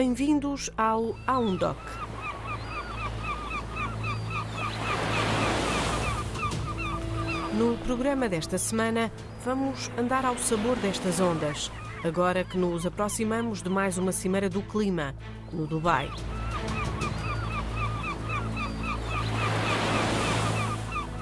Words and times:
Bem-vindos 0.00 0.70
ao 0.76 1.16
Aundoc. 1.26 1.76
No 7.54 7.76
programa 7.78 8.28
desta 8.28 8.58
semana, 8.58 9.10
vamos 9.44 9.90
andar 9.98 10.24
ao 10.24 10.38
sabor 10.38 10.76
destas 10.76 11.18
ondas, 11.18 11.72
agora 12.04 12.44
que 12.44 12.56
nos 12.56 12.86
aproximamos 12.86 13.60
de 13.60 13.68
mais 13.68 13.98
uma 13.98 14.12
Cimeira 14.12 14.48
do 14.48 14.62
Clima, 14.62 15.16
no 15.52 15.66
Dubai. 15.66 16.08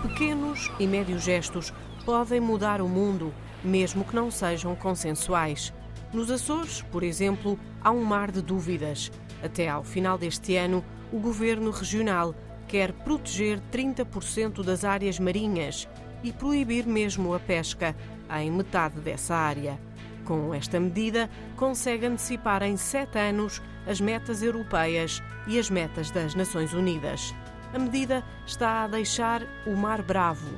Pequenos 0.02 0.70
e 0.78 0.86
médios 0.86 1.22
gestos 1.22 1.72
podem 2.04 2.40
mudar 2.40 2.82
o 2.82 2.88
mundo, 2.90 3.32
mesmo 3.64 4.04
que 4.04 4.14
não 4.14 4.30
sejam 4.30 4.76
consensuais. 4.76 5.72
Nos 6.12 6.30
Açores, 6.30 6.82
por 6.82 7.02
exemplo, 7.02 7.58
há 7.82 7.90
um 7.90 8.04
mar 8.04 8.30
de 8.30 8.40
dúvidas. 8.40 9.10
Até 9.42 9.68
ao 9.68 9.82
final 9.82 10.16
deste 10.16 10.56
ano, 10.56 10.84
o 11.12 11.18
governo 11.18 11.70
regional 11.70 12.34
quer 12.68 12.92
proteger 12.92 13.60
30% 13.72 14.62
das 14.62 14.84
áreas 14.84 15.18
marinhas 15.18 15.88
e 16.22 16.32
proibir 16.32 16.86
mesmo 16.86 17.34
a 17.34 17.38
pesca 17.38 17.94
em 18.40 18.50
metade 18.50 19.00
dessa 19.00 19.34
área. 19.34 19.78
Com 20.24 20.52
esta 20.52 20.80
medida, 20.80 21.30
consegue 21.56 22.06
antecipar 22.06 22.62
em 22.62 22.76
sete 22.76 23.18
anos 23.18 23.62
as 23.86 24.00
metas 24.00 24.42
europeias 24.42 25.22
e 25.46 25.58
as 25.58 25.70
metas 25.70 26.10
das 26.10 26.34
Nações 26.34 26.72
Unidas. 26.72 27.34
A 27.72 27.78
medida 27.78 28.24
está 28.44 28.84
a 28.84 28.88
deixar 28.88 29.42
o 29.66 29.76
mar 29.76 30.02
bravo. 30.02 30.48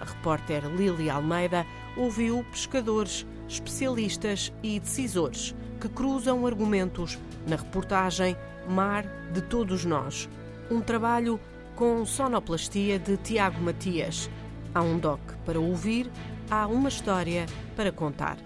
A 0.00 0.04
repórter 0.04 0.64
Lili 0.66 1.10
Almeida 1.10 1.66
ouviu 1.96 2.44
pescadores, 2.50 3.26
especialistas 3.48 4.52
e 4.62 4.78
decisores 4.78 5.54
que 5.80 5.88
cruzam 5.88 6.46
argumentos 6.46 7.18
na 7.46 7.56
reportagem 7.56 8.36
Mar 8.68 9.04
de 9.32 9.40
Todos 9.42 9.84
Nós. 9.84 10.28
Um 10.70 10.80
trabalho 10.80 11.40
com 11.74 12.04
sonoplastia 12.04 12.98
de 12.98 13.16
Tiago 13.16 13.60
Matias. 13.62 14.28
Há 14.74 14.82
um 14.82 14.98
doc 14.98 15.20
para 15.46 15.58
ouvir, 15.58 16.10
há 16.50 16.66
uma 16.66 16.88
história 16.88 17.46
para 17.74 17.90
contar. 17.90 18.36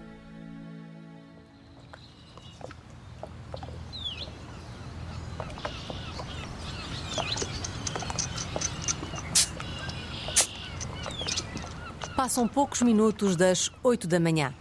Passam 12.15 12.47
poucos 12.47 12.81
minutos 12.81 13.35
das 13.35 13.69
8 13.83 14.07
da 14.07 14.17
manhã. 14.17 14.53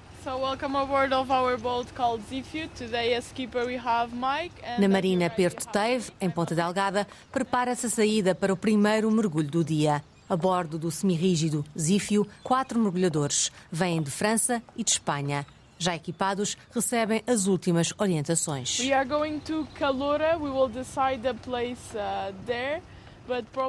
Na 4.79 4.89
Marina 4.89 5.29
Perto 5.29 5.67
Teve, 5.67 6.13
em 6.21 6.31
Ponta 6.31 6.55
Delgada, 6.55 7.07
prepara-se 7.33 7.87
a 7.87 7.91
saída 7.91 8.33
para 8.33 8.53
o 8.53 8.57
primeiro 8.57 9.11
mergulho 9.11 9.51
do 9.51 9.65
dia. 9.65 10.03
A 10.29 10.37
bordo 10.37 10.79
do 10.79 10.91
semirrígido 10.93 11.65
Zífio, 11.77 12.27
quatro 12.43 12.79
mergulhadores 12.79 13.51
vêm 13.71 14.01
de 14.01 14.11
França 14.11 14.63
e 14.77 14.85
de 14.85 14.93
Espanha. 14.93 15.45
Já 15.77 15.97
equipados, 15.97 16.57
recebem 16.73 17.25
as 17.27 17.49
últimas 17.49 17.93
orientações. 17.99 18.79
We 18.79 18.93
are 18.93 19.09
going 19.09 19.41
to 19.41 19.67
Calora. 19.75 20.39
We 20.39 20.51
will 20.51 20.69
decide 20.69 21.23
the 21.23 21.35
place 21.35 21.97
uh, 21.97 22.33
there. 22.47 22.81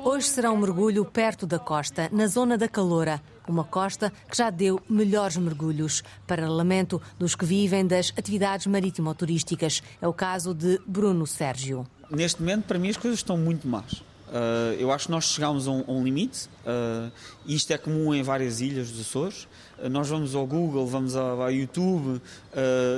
Hoje 0.03 0.27
será 0.27 0.51
um 0.51 0.57
mergulho 0.57 1.05
perto 1.05 1.45
da 1.45 1.59
costa, 1.59 2.09
na 2.11 2.27
zona 2.27 2.57
da 2.57 2.67
Caloura, 2.67 3.21
uma 3.47 3.63
costa 3.63 4.11
que 4.29 4.37
já 4.37 4.49
deu 4.49 4.79
melhores 4.89 5.37
mergulhos, 5.37 6.03
para 6.25 6.49
lamento 6.49 7.01
dos 7.19 7.35
que 7.35 7.45
vivem 7.45 7.85
das 7.85 8.11
atividades 8.17 8.67
marítimo-turísticas. 8.67 9.83
É 10.01 10.07
o 10.07 10.13
caso 10.13 10.53
de 10.53 10.79
Bruno 10.85 11.27
Sérgio. 11.27 11.85
Neste 12.09 12.41
momento, 12.41 12.65
para 12.65 12.79
mim, 12.79 12.89
as 12.89 12.97
coisas 12.97 13.19
estão 13.19 13.37
muito 13.37 13.67
más. 13.67 14.03
Uh, 14.33 14.73
eu 14.79 14.91
acho 14.91 15.05
que 15.05 15.11
nós 15.11 15.25
chegámos 15.25 15.67
a 15.67 15.71
um, 15.71 15.83
a 15.87 15.91
um 15.91 16.03
limite, 16.03 16.49
uh, 16.65 17.11
e 17.45 17.53
isto 17.53 17.71
é 17.71 17.77
comum 17.77 18.15
em 18.15 18.23
várias 18.23 18.61
ilhas 18.61 18.89
dos 18.89 19.01
Açores. 19.01 19.47
Uh, 19.77 19.87
nós 19.89 20.09
vamos 20.09 20.33
ao 20.33 20.47
Google, 20.47 20.87
vamos 20.87 21.15
ao, 21.15 21.51
YouTube 21.51 22.19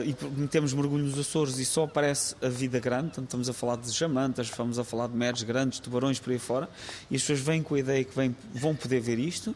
e 0.05 0.15
metemos 0.37 0.71
mergulho 0.71 1.03
nos 1.03 1.19
Açores 1.19 1.57
e 1.57 1.65
só 1.65 1.83
aparece 1.83 2.35
a 2.41 2.47
vida 2.47 2.79
grande. 2.79 3.07
Portanto, 3.07 3.25
estamos 3.25 3.49
a 3.49 3.53
falar 3.53 3.75
de 3.75 3.91
jamantas, 3.91 4.47
estamos 4.47 4.79
a 4.79 4.85
falar 4.85 5.07
de 5.07 5.17
meros 5.17 5.43
grandes, 5.43 5.79
tubarões 5.79 6.19
por 6.19 6.31
aí 6.31 6.39
fora, 6.39 6.69
e 7.11 7.17
as 7.17 7.21
pessoas 7.21 7.41
vêm 7.41 7.61
com 7.61 7.75
a 7.75 7.79
ideia 7.79 8.01
que 8.05 8.15
vêm, 8.15 8.33
vão 8.53 8.73
poder 8.73 9.01
ver 9.01 9.19
isto. 9.19 9.53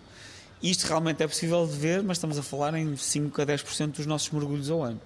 Isto 0.61 0.85
realmente 0.85 1.23
é 1.23 1.27
possível 1.27 1.65
de 1.65 1.77
ver, 1.77 2.03
mas 2.03 2.17
estamos 2.17 2.37
a 2.37 2.43
falar 2.43 2.73
em 2.75 2.97
5 2.97 3.41
a 3.41 3.45
10% 3.45 3.91
dos 3.95 4.05
nossos 4.05 4.29
mergulhos 4.31 4.69
ao 4.69 4.83
ano. 4.83 4.99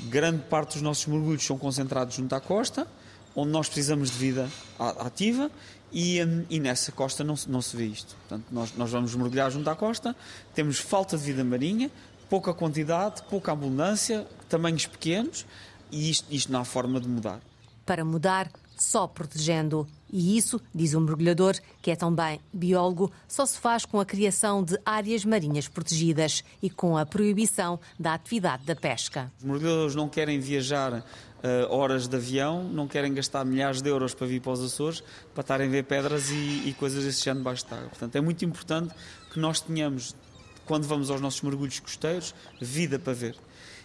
Grande 0.00 0.42
parte 0.42 0.74
dos 0.74 0.82
nossos 0.82 1.06
mergulhos 1.06 1.42
são 1.42 1.56
concentrados 1.56 2.14
junto 2.14 2.34
à 2.34 2.40
costa, 2.40 2.86
onde 3.34 3.50
nós 3.50 3.68
precisamos 3.68 4.10
de 4.10 4.18
vida 4.18 4.50
ativa 4.78 5.50
e, 5.94 6.18
e, 6.50 6.58
nessa 6.58 6.90
costa 6.90 7.22
não, 7.22 7.36
não 7.46 7.62
se 7.62 7.76
vê 7.76 7.86
isto. 7.86 8.16
Portanto, 8.16 8.44
nós, 8.50 8.74
nós 8.76 8.90
vamos 8.90 9.14
mergulhar 9.14 9.48
junto 9.48 9.70
à 9.70 9.76
costa, 9.76 10.14
temos 10.52 10.78
falta 10.80 11.16
de 11.16 11.22
vida 11.22 11.44
marinha, 11.44 11.88
pouca 12.28 12.52
quantidade, 12.52 13.22
pouca 13.30 13.52
abundância, 13.52 14.26
tamanhos 14.48 14.86
pequenos 14.86 15.46
e 15.92 16.10
isto, 16.10 16.26
isto 16.34 16.50
não 16.50 16.60
há 16.60 16.64
forma 16.64 17.00
de 17.00 17.08
mudar. 17.08 17.40
Para 17.86 18.04
mudar, 18.04 18.50
só 18.76 19.06
protegendo. 19.06 19.86
E 20.12 20.36
isso, 20.36 20.60
diz 20.74 20.94
o 20.94 21.00
mergulhador, 21.00 21.54
que 21.80 21.92
é 21.92 21.96
também 21.96 22.40
biólogo, 22.52 23.12
só 23.28 23.46
se 23.46 23.58
faz 23.58 23.84
com 23.84 24.00
a 24.00 24.04
criação 24.04 24.64
de 24.64 24.76
áreas 24.84 25.24
marinhas 25.24 25.68
protegidas 25.68 26.42
e 26.60 26.68
com 26.68 26.96
a 26.96 27.06
proibição 27.06 27.78
da 27.98 28.14
atividade 28.14 28.64
da 28.64 28.74
pesca. 28.74 29.32
Os 29.38 29.44
mergulhadores 29.44 29.94
não 29.94 30.08
querem 30.08 30.40
viajar 30.40 31.04
horas 31.68 32.08
de 32.08 32.16
avião, 32.16 32.64
não 32.64 32.88
querem 32.88 33.12
gastar 33.12 33.44
milhares 33.44 33.82
de 33.82 33.88
euros 33.88 34.14
para 34.14 34.26
vir 34.26 34.40
para 34.40 34.52
os 34.52 34.62
Açores, 34.62 35.02
para 35.34 35.42
estarem 35.42 35.68
a 35.68 35.70
ver 35.70 35.84
pedras 35.84 36.30
e, 36.30 36.68
e 36.68 36.74
coisas 36.78 37.04
desse 37.04 37.22
género 37.22 37.40
debaixo 37.40 37.66
de 37.66 37.74
água. 37.74 37.88
Portanto, 37.88 38.16
é 38.16 38.20
muito 38.20 38.44
importante 38.44 38.94
que 39.32 39.38
nós 39.38 39.60
tenhamos, 39.60 40.14
quando 40.64 40.84
vamos 40.86 41.10
aos 41.10 41.20
nossos 41.20 41.42
mergulhos 41.42 41.80
costeiros, 41.80 42.34
vida 42.60 42.98
para 42.98 43.12
ver. 43.12 43.36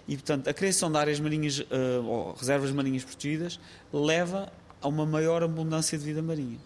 E, 0.07 0.15
portanto, 0.15 0.47
a 0.47 0.53
criação 0.53 0.91
de 0.91 0.97
áreas 0.97 1.19
marinhas, 1.19 1.59
uh, 1.59 2.03
ou 2.03 2.33
reservas 2.33 2.71
marinhas 2.71 3.03
protegidas, 3.03 3.59
leva 3.93 4.51
a 4.81 4.87
uma 4.87 5.05
maior 5.05 5.43
abundância 5.43 5.97
de 5.97 6.03
vida 6.03 6.21
marinha. 6.21 6.57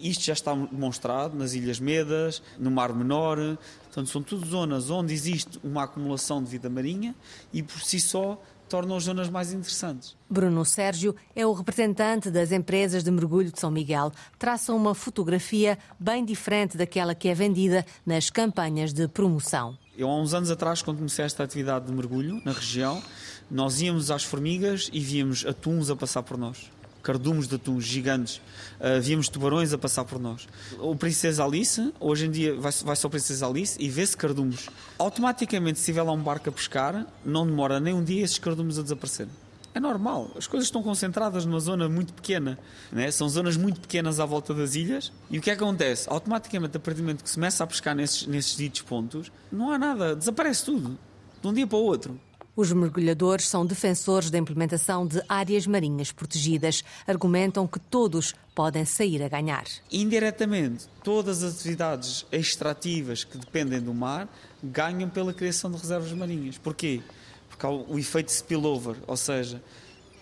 Isto 0.00 0.24
já 0.24 0.32
está 0.32 0.54
demonstrado 0.54 1.36
nas 1.36 1.52
Ilhas 1.52 1.78
Medas, 1.78 2.42
no 2.58 2.70
Mar 2.70 2.92
Menor. 2.94 3.58
Portanto, 3.84 4.08
são 4.08 4.22
tudo 4.22 4.46
zonas 4.46 4.88
onde 4.88 5.12
existe 5.12 5.60
uma 5.62 5.84
acumulação 5.84 6.42
de 6.42 6.50
vida 6.50 6.70
marinha 6.70 7.14
e, 7.52 7.62
por 7.62 7.80
si 7.82 8.00
só, 8.00 8.42
tornam 8.70 8.96
as 8.96 9.02
zonas 9.02 9.28
mais 9.28 9.52
interessantes. 9.52 10.16
Bruno 10.30 10.64
Sérgio 10.64 11.14
é 11.34 11.44
o 11.44 11.52
representante 11.52 12.30
das 12.30 12.52
empresas 12.52 13.02
de 13.02 13.10
mergulho 13.10 13.50
de 13.50 13.58
São 13.58 13.70
Miguel. 13.70 14.12
Traça 14.38 14.72
uma 14.72 14.94
fotografia 14.94 15.76
bem 15.98 16.24
diferente 16.24 16.76
daquela 16.76 17.14
que 17.14 17.28
é 17.28 17.34
vendida 17.34 17.84
nas 18.06 18.30
campanhas 18.30 18.92
de 18.92 19.08
promoção. 19.08 19.76
Eu, 19.98 20.08
há 20.08 20.16
uns 20.16 20.32
anos 20.32 20.50
atrás, 20.50 20.80
quando 20.80 20.98
comecei 20.98 21.24
esta 21.24 21.42
atividade 21.42 21.86
de 21.86 21.92
mergulho 21.92 22.40
na 22.44 22.52
região, 22.52 23.02
nós 23.50 23.82
íamos 23.82 24.10
às 24.10 24.22
formigas 24.22 24.88
e 24.92 25.00
víamos 25.00 25.44
atuns 25.44 25.90
a 25.90 25.96
passar 25.96 26.22
por 26.22 26.38
nós 26.38 26.70
cardumes 27.02 27.48
de 27.48 27.56
atuns 27.56 27.84
gigantes, 27.84 28.40
uh, 28.78 29.00
víamos 29.00 29.28
tubarões 29.28 29.72
a 29.72 29.78
passar 29.78 30.04
por 30.04 30.18
nós. 30.18 30.48
O 30.78 30.94
Princesa 30.94 31.44
Alice, 31.44 31.92
hoje 31.98 32.26
em 32.26 32.30
dia 32.30 32.54
vai, 32.54 32.72
vai 32.72 32.96
só 32.96 33.08
o 33.08 33.10
Princesa 33.10 33.46
Alice 33.46 33.76
e 33.80 33.88
vê-se 33.88 34.16
cardumes. 34.16 34.68
Automaticamente, 34.98 35.78
se 35.78 35.86
tiver 35.86 36.02
lá 36.02 36.12
um 36.12 36.22
barco 36.22 36.48
a 36.48 36.52
pescar, 36.52 37.06
não 37.24 37.46
demora 37.46 37.80
nem 37.80 37.94
um 37.94 38.04
dia 38.04 38.24
esses 38.24 38.38
cardumes 38.38 38.78
a 38.78 38.82
desaparecerem. 38.82 39.32
É 39.72 39.78
normal, 39.78 40.32
as 40.36 40.48
coisas 40.48 40.66
estão 40.66 40.82
concentradas 40.82 41.46
numa 41.46 41.60
zona 41.60 41.88
muito 41.88 42.12
pequena, 42.12 42.58
né? 42.90 43.08
são 43.12 43.28
zonas 43.28 43.56
muito 43.56 43.80
pequenas 43.80 44.18
à 44.18 44.26
volta 44.26 44.52
das 44.52 44.74
ilhas. 44.74 45.12
E 45.30 45.38
o 45.38 45.40
que 45.40 45.48
é 45.48 45.54
que 45.54 45.62
acontece? 45.62 46.08
Automaticamente, 46.10 46.76
a 46.76 46.80
partir 46.80 46.98
do 46.98 47.04
momento 47.04 47.22
que 47.22 47.30
se 47.30 47.36
começa 47.36 47.62
a 47.62 47.66
pescar 47.68 47.94
nesses, 47.94 48.26
nesses 48.26 48.56
ditos 48.56 48.82
pontos, 48.82 49.30
não 49.50 49.70
há 49.70 49.78
nada, 49.78 50.16
desaparece 50.16 50.64
tudo, 50.64 50.98
de 51.40 51.48
um 51.48 51.54
dia 51.54 51.68
para 51.68 51.78
o 51.78 51.82
outro. 51.82 52.20
Os 52.60 52.70
mergulhadores 52.72 53.48
são 53.48 53.64
defensores 53.64 54.30
da 54.30 54.36
implementação 54.36 55.06
de 55.06 55.22
áreas 55.26 55.66
marinhas 55.66 56.12
protegidas. 56.12 56.84
Argumentam 57.06 57.66
que 57.66 57.80
todos 57.80 58.34
podem 58.54 58.84
sair 58.84 59.22
a 59.22 59.30
ganhar. 59.30 59.64
Indiretamente, 59.90 60.84
todas 61.02 61.42
as 61.42 61.54
atividades 61.54 62.26
extrativas 62.30 63.24
que 63.24 63.38
dependem 63.38 63.80
do 63.80 63.94
mar 63.94 64.28
ganham 64.62 65.08
pela 65.08 65.32
criação 65.32 65.70
de 65.70 65.78
reservas 65.78 66.12
marinhas. 66.12 66.58
Porquê? 66.58 67.00
Porque 67.48 67.64
há 67.64 67.70
o 67.70 67.98
efeito 67.98 68.28
spillover, 68.28 68.96
ou 69.06 69.16
seja, 69.16 69.62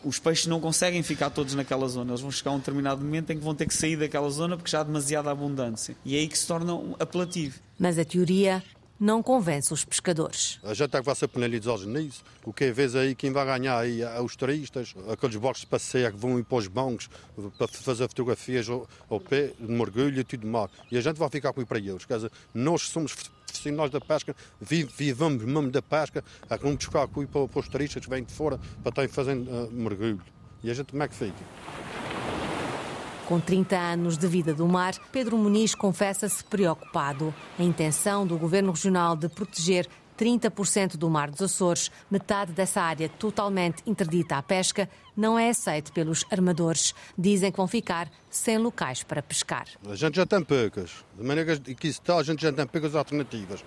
os 0.04 0.20
peixes 0.20 0.46
não 0.46 0.60
conseguem 0.60 1.02
ficar 1.02 1.30
todos 1.30 1.54
naquela 1.54 1.88
zona. 1.88 2.12
Eles 2.12 2.20
vão 2.20 2.30
chegar 2.30 2.52
a 2.52 2.54
um 2.54 2.58
determinado 2.58 3.04
momento 3.04 3.32
em 3.32 3.36
que 3.36 3.42
vão 3.42 3.52
ter 3.52 3.66
que 3.66 3.74
sair 3.74 3.96
daquela 3.96 4.30
zona 4.30 4.56
porque 4.56 4.70
já 4.70 4.78
há 4.78 4.84
demasiada 4.84 5.28
abundância. 5.28 5.96
E 6.04 6.14
é 6.14 6.20
aí 6.20 6.28
que 6.28 6.38
se 6.38 6.46
torna 6.46 6.72
apelativo. 7.00 7.58
Mas 7.76 7.98
a 7.98 8.04
teoria 8.04 8.62
não 8.98 9.22
convence 9.22 9.72
os 9.72 9.84
pescadores. 9.84 10.58
A 10.62 10.74
gente 10.74 10.94
é 10.94 10.98
que 10.98 11.04
vai 11.04 11.14
ser 11.14 11.28
penalizados 11.28 11.86
nisso. 11.86 12.22
O 12.44 12.52
que 12.52 12.64
é 12.64 12.72
vez 12.72 12.96
aí 12.96 13.14
quem 13.14 13.30
vai 13.30 13.44
ganhar 13.44 13.78
aí 13.78 14.02
é 14.02 14.20
os 14.20 14.34
turistas, 14.34 14.94
aqueles 15.10 15.36
barcos 15.36 15.60
de 15.60 15.66
passeio 15.66 16.10
que 16.10 16.18
vão 16.18 16.38
ir 16.38 16.44
para 16.44 16.58
os 16.58 16.66
bancos 16.66 17.08
para 17.56 17.68
fazer 17.68 18.08
fotografias 18.08 18.68
ao, 18.68 18.88
ao 19.08 19.20
pé, 19.20 19.52
de 19.58 19.70
mergulho 19.70 20.20
e 20.20 20.24
tudo 20.24 20.46
mais. 20.46 20.70
E 20.90 20.98
a 20.98 21.00
gente 21.00 21.16
vai 21.16 21.28
ficar 21.28 21.52
com 21.52 21.64
para 21.64 21.78
eles. 21.78 22.04
Quer 22.04 22.16
dizer, 22.16 22.32
nós 22.54 22.82
somos 22.82 23.14
profissionais 23.46 23.90
da 23.90 24.00
pesca, 24.00 24.34
vivamos 24.60 25.44
mesmo 25.44 25.70
da 25.70 25.82
pesca, 25.82 26.24
é 26.48 26.56
que 26.56 26.62
vamos 26.62 26.78
buscar 26.78 27.08
para, 27.08 27.26
para 27.26 27.60
os 27.60 27.68
turistas 27.68 28.04
que 28.04 28.10
vêm 28.10 28.22
de 28.22 28.32
fora 28.32 28.58
para 28.82 28.90
estarem 28.90 29.10
fazendo 29.10 29.48
uh, 29.50 29.70
mergulho. 29.72 30.22
E 30.62 30.70
a 30.70 30.74
gente 30.74 30.90
como 30.90 31.02
é 31.02 31.08
que 31.08 31.14
fica? 31.14 32.07
Com 33.28 33.38
30 33.38 33.76
anos 33.76 34.16
de 34.16 34.26
vida 34.26 34.54
do 34.54 34.66
mar, 34.66 34.94
Pedro 35.12 35.36
Muniz 35.36 35.74
confessa-se 35.74 36.42
preocupado. 36.42 37.34
A 37.58 37.62
intenção 37.62 38.26
do 38.26 38.38
Governo 38.38 38.72
Regional 38.72 39.14
de 39.14 39.28
proteger 39.28 39.86
30% 40.18 40.96
do 40.96 41.10
Mar 41.10 41.30
dos 41.30 41.42
Açores, 41.42 41.90
metade 42.10 42.52
dessa 42.52 42.80
área 42.80 43.06
totalmente 43.06 43.82
interdita 43.86 44.38
à 44.38 44.42
pesca, 44.42 44.88
não 45.14 45.38
é 45.38 45.50
aceite 45.50 45.92
pelos 45.92 46.24
armadores. 46.30 46.94
Dizem 47.18 47.50
que 47.50 47.58
vão 47.58 47.68
ficar 47.68 48.10
sem 48.30 48.56
locais 48.56 49.02
para 49.02 49.20
pescar. 49.20 49.66
A 49.86 49.94
gente 49.94 50.16
já 50.16 50.24
tem 50.24 50.42
poucas. 50.42 51.04
De 51.14 51.22
maneira 51.22 51.54
que 51.58 51.86
isso 51.86 52.00
está, 52.00 52.16
a 52.16 52.22
gente 52.22 52.40
já 52.40 52.50
tem 52.50 52.66
poucas 52.66 52.94
alternativas. 52.94 53.62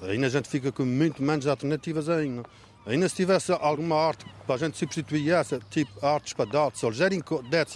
Ainda 0.00 0.28
a 0.28 0.30
gente 0.30 0.48
fica 0.48 0.72
com 0.72 0.86
muito 0.86 1.22
menos 1.22 1.46
alternativas 1.46 2.08
ainda. 2.08 2.42
Ainda 2.86 3.08
se 3.08 3.16
tivesse 3.16 3.50
alguma 3.52 3.96
arte 3.96 4.26
para 4.46 4.56
a 4.56 4.58
gente 4.58 4.76
substituir 4.76 5.30
essa, 5.30 5.58
tipo 5.70 6.04
arte 6.04 6.28
espadarte, 6.28 6.78
se 6.78 6.86
eles 6.86 6.98
derem 6.98 7.22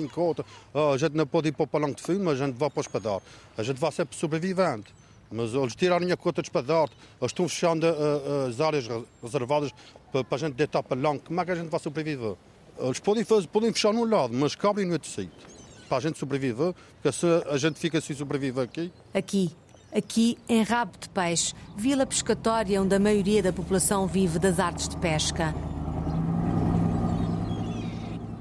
em 0.00 0.08
conta, 0.08 0.44
oh, 0.74 0.92
a 0.92 0.98
gente 0.98 1.14
não 1.14 1.26
pode 1.26 1.48
ir 1.48 1.52
para 1.52 1.64
o 1.64 1.66
palanque 1.66 1.96
de 1.96 2.02
fundo, 2.02 2.24
mas 2.24 2.40
a 2.40 2.46
gente 2.46 2.56
vai 2.56 2.68
para 2.68 2.78
o 2.78 2.82
espadarte. 2.82 3.26
A 3.56 3.62
gente 3.62 3.78
vai 3.78 3.90
sempre 3.90 4.16
sobrevivente. 4.16 4.92
Mas 5.30 5.52
eles 5.52 5.74
tiraram 5.74 6.10
a 6.10 6.16
cota 6.16 6.40
de 6.40 6.48
espadarte, 6.48 6.96
eles 7.20 7.30
estão 7.30 7.48
fechando 7.48 7.86
uh, 7.86 8.48
as 8.48 8.60
áreas 8.60 8.86
reservadas 9.22 9.72
para, 10.10 10.24
para 10.24 10.36
a 10.36 10.38
gente 10.38 10.54
deitar 10.54 10.82
palanque. 10.82 11.26
Como 11.26 11.40
é 11.40 11.44
que 11.44 11.50
a 11.50 11.54
gente 11.54 11.68
vai 11.68 11.80
sobreviver? 11.80 12.34
Eles 12.78 13.00
podem, 13.00 13.24
fazer, 13.24 13.46
podem 13.48 13.72
fechar 13.72 13.92
num 13.92 14.08
lado, 14.08 14.32
mas 14.32 14.54
cabrem 14.54 14.86
no 14.86 14.92
outro 14.92 15.08
sítio. 15.08 15.48
Para 15.88 15.98
a 15.98 16.00
gente 16.00 16.18
sobreviver, 16.18 16.74
porque 16.94 17.12
se 17.12 17.26
a 17.50 17.56
gente 17.56 17.78
fica 17.78 18.00
sem 18.00 18.14
sobreviver 18.14 18.64
aqui. 18.64 18.92
Aqui, 19.12 19.50
aqui 19.94 20.38
em 20.48 20.62
Rabo 20.62 20.92
de 20.98 21.08
Peixe, 21.08 21.54
vila 21.76 22.06
pescatória 22.06 22.80
onde 22.80 22.94
a 22.94 22.98
maioria 22.98 23.42
da 23.42 23.52
população 23.52 24.06
vive 24.06 24.38
das 24.38 24.58
artes 24.58 24.88
de 24.88 24.96
pesca. 24.96 25.54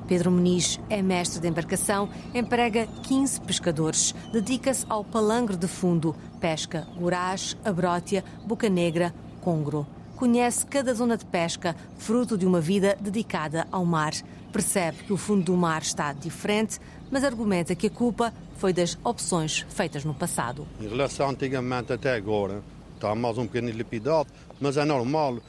Pedro 0.07 0.31
Muniz 0.31 0.79
é 0.89 1.01
mestre 1.01 1.41
de 1.41 1.47
embarcação, 1.49 2.09
emprega 2.33 2.87
15 3.03 3.41
pescadores, 3.41 4.15
dedica-se 4.31 4.85
ao 4.87 5.03
palangre 5.03 5.57
de 5.57 5.67
fundo, 5.67 6.15
pesca 6.39 6.87
Gorás, 6.97 7.57
Abrótia, 7.65 8.23
Boca 8.45 8.69
Negra, 8.69 9.13
Congro. 9.41 9.85
Conhece 10.15 10.65
cada 10.65 10.93
zona 10.93 11.17
de 11.17 11.25
pesca, 11.25 11.75
fruto 11.97 12.37
de 12.37 12.45
uma 12.45 12.61
vida 12.61 12.97
dedicada 12.99 13.67
ao 13.71 13.85
mar. 13.85 14.13
Percebe 14.51 15.03
que 15.03 15.13
o 15.13 15.17
fundo 15.17 15.43
do 15.43 15.57
mar 15.57 15.81
está 15.81 16.13
diferente, 16.13 16.79
mas 17.11 17.23
argumenta 17.23 17.75
que 17.75 17.87
a 17.87 17.89
culpa 17.89 18.33
foi 18.57 18.73
das 18.73 18.97
opções 19.03 19.65
feitas 19.69 20.03
no 20.03 20.13
passado. 20.13 20.67
Em 20.79 20.87
relação 20.87 21.29
antigamente 21.29 21.93
até 21.93 22.15
agora, 22.15 22.61
está 22.95 23.13
mais 23.15 23.37
um 23.37 23.45
bocadinho 23.45 23.77
lapidado, 23.77 24.29
mas 24.59 24.77
é 24.77 24.85
normal 24.85 25.39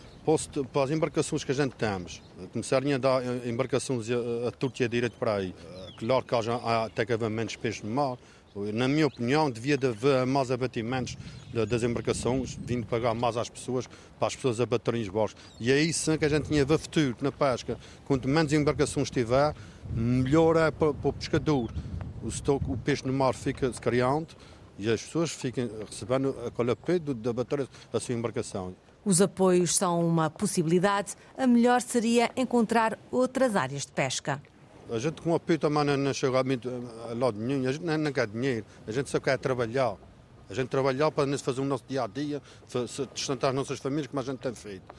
para 0.72 0.82
as 0.82 0.90
embarcações 0.90 1.42
que 1.42 1.52
a 1.52 1.54
gente 1.54 1.74
temos, 1.74 2.20
começarem 2.52 2.92
a 2.92 2.98
dar 2.98 3.22
embarcações 3.46 4.08
a, 4.10 4.48
a 4.48 4.50
Turquia 4.50 4.86
direito 4.86 5.16
para 5.18 5.36
aí. 5.36 5.54
Claro 5.98 6.22
que 6.22 6.34
haja, 6.34 6.54
até 6.84 7.06
que 7.06 7.14
haver 7.14 7.30
menos 7.30 7.56
peixe 7.56 7.84
no 7.84 7.90
mar. 7.90 8.18
Na 8.74 8.88
minha 8.88 9.06
opinião, 9.06 9.50
devia 9.50 9.76
haver 9.76 10.26
mais 10.26 10.50
abatimentos 10.50 11.16
das 11.68 11.82
embarcações, 11.82 12.58
vindo 12.60 12.86
pagar 12.86 13.14
mais 13.14 13.36
às 13.36 13.48
pessoas, 13.48 13.88
para 14.18 14.28
as 14.28 14.36
pessoas 14.36 14.60
abaterem 14.60 15.00
os 15.00 15.08
barcos. 15.08 15.36
E 15.60 15.72
é 15.72 15.80
isso 15.80 16.16
que 16.18 16.24
a 16.24 16.28
gente 16.28 16.48
tinha 16.48 16.66
futuro 16.66 17.16
na 17.20 17.32
pesca. 17.32 17.78
Quanto 18.06 18.28
menos 18.28 18.52
embarcações 18.52 19.10
tiver, 19.10 19.54
melhor 19.92 20.56
é 20.56 20.70
para, 20.70 20.94
para 20.94 21.08
o 21.08 21.12
pescador. 21.12 21.70
O, 22.22 22.28
estoque, 22.28 22.64
o 22.68 22.76
peixe 22.76 23.06
no 23.06 23.12
mar 23.12 23.34
fica 23.34 23.70
criando 23.70 24.28
e 24.78 24.90
as 24.90 25.02
pessoas 25.02 25.30
ficam 25.30 25.68
recebendo 25.88 26.34
aquele 26.46 26.74
peso 26.76 27.14
de 27.14 27.28
abater 27.28 27.68
a 27.92 28.00
sua 28.00 28.14
embarcação. 28.14 28.74
Os 29.04 29.22
apoios 29.22 29.76
são 29.76 30.06
uma 30.06 30.28
possibilidade, 30.28 31.14
a 31.36 31.46
melhor 31.46 31.80
seria 31.80 32.30
encontrar 32.36 32.98
outras 33.10 33.56
áreas 33.56 33.86
de 33.86 33.92
pesca. 33.92 34.42
A 34.90 34.98
gente 34.98 35.20
com 35.20 35.34
apoio 35.34 35.58
também 35.58 35.96
não 35.96 36.14
chega 36.14 36.38
a 36.38 37.14
lado 37.14 37.38
nenhum, 37.38 37.68
a 37.68 37.72
gente 37.72 37.84
não 37.84 38.12
quer 38.12 38.26
dinheiro, 38.26 38.66
a 38.86 38.92
gente 38.92 39.10
só 39.10 39.20
quer 39.20 39.38
trabalhar. 39.38 39.96
A 40.50 40.54
gente 40.54 40.68
trabalhar 40.68 41.10
para 41.10 41.26
fazer 41.38 41.60
o 41.60 41.64
nosso 41.64 41.84
dia 41.86 42.04
a 42.04 42.06
dia, 42.06 42.40
sustentar 43.14 43.50
as 43.50 43.54
nossas 43.54 43.78
famílias 43.78 44.06
como 44.06 44.20
a 44.20 44.24
gente 44.24 44.38
tem 44.38 44.54
feito. 44.54 44.94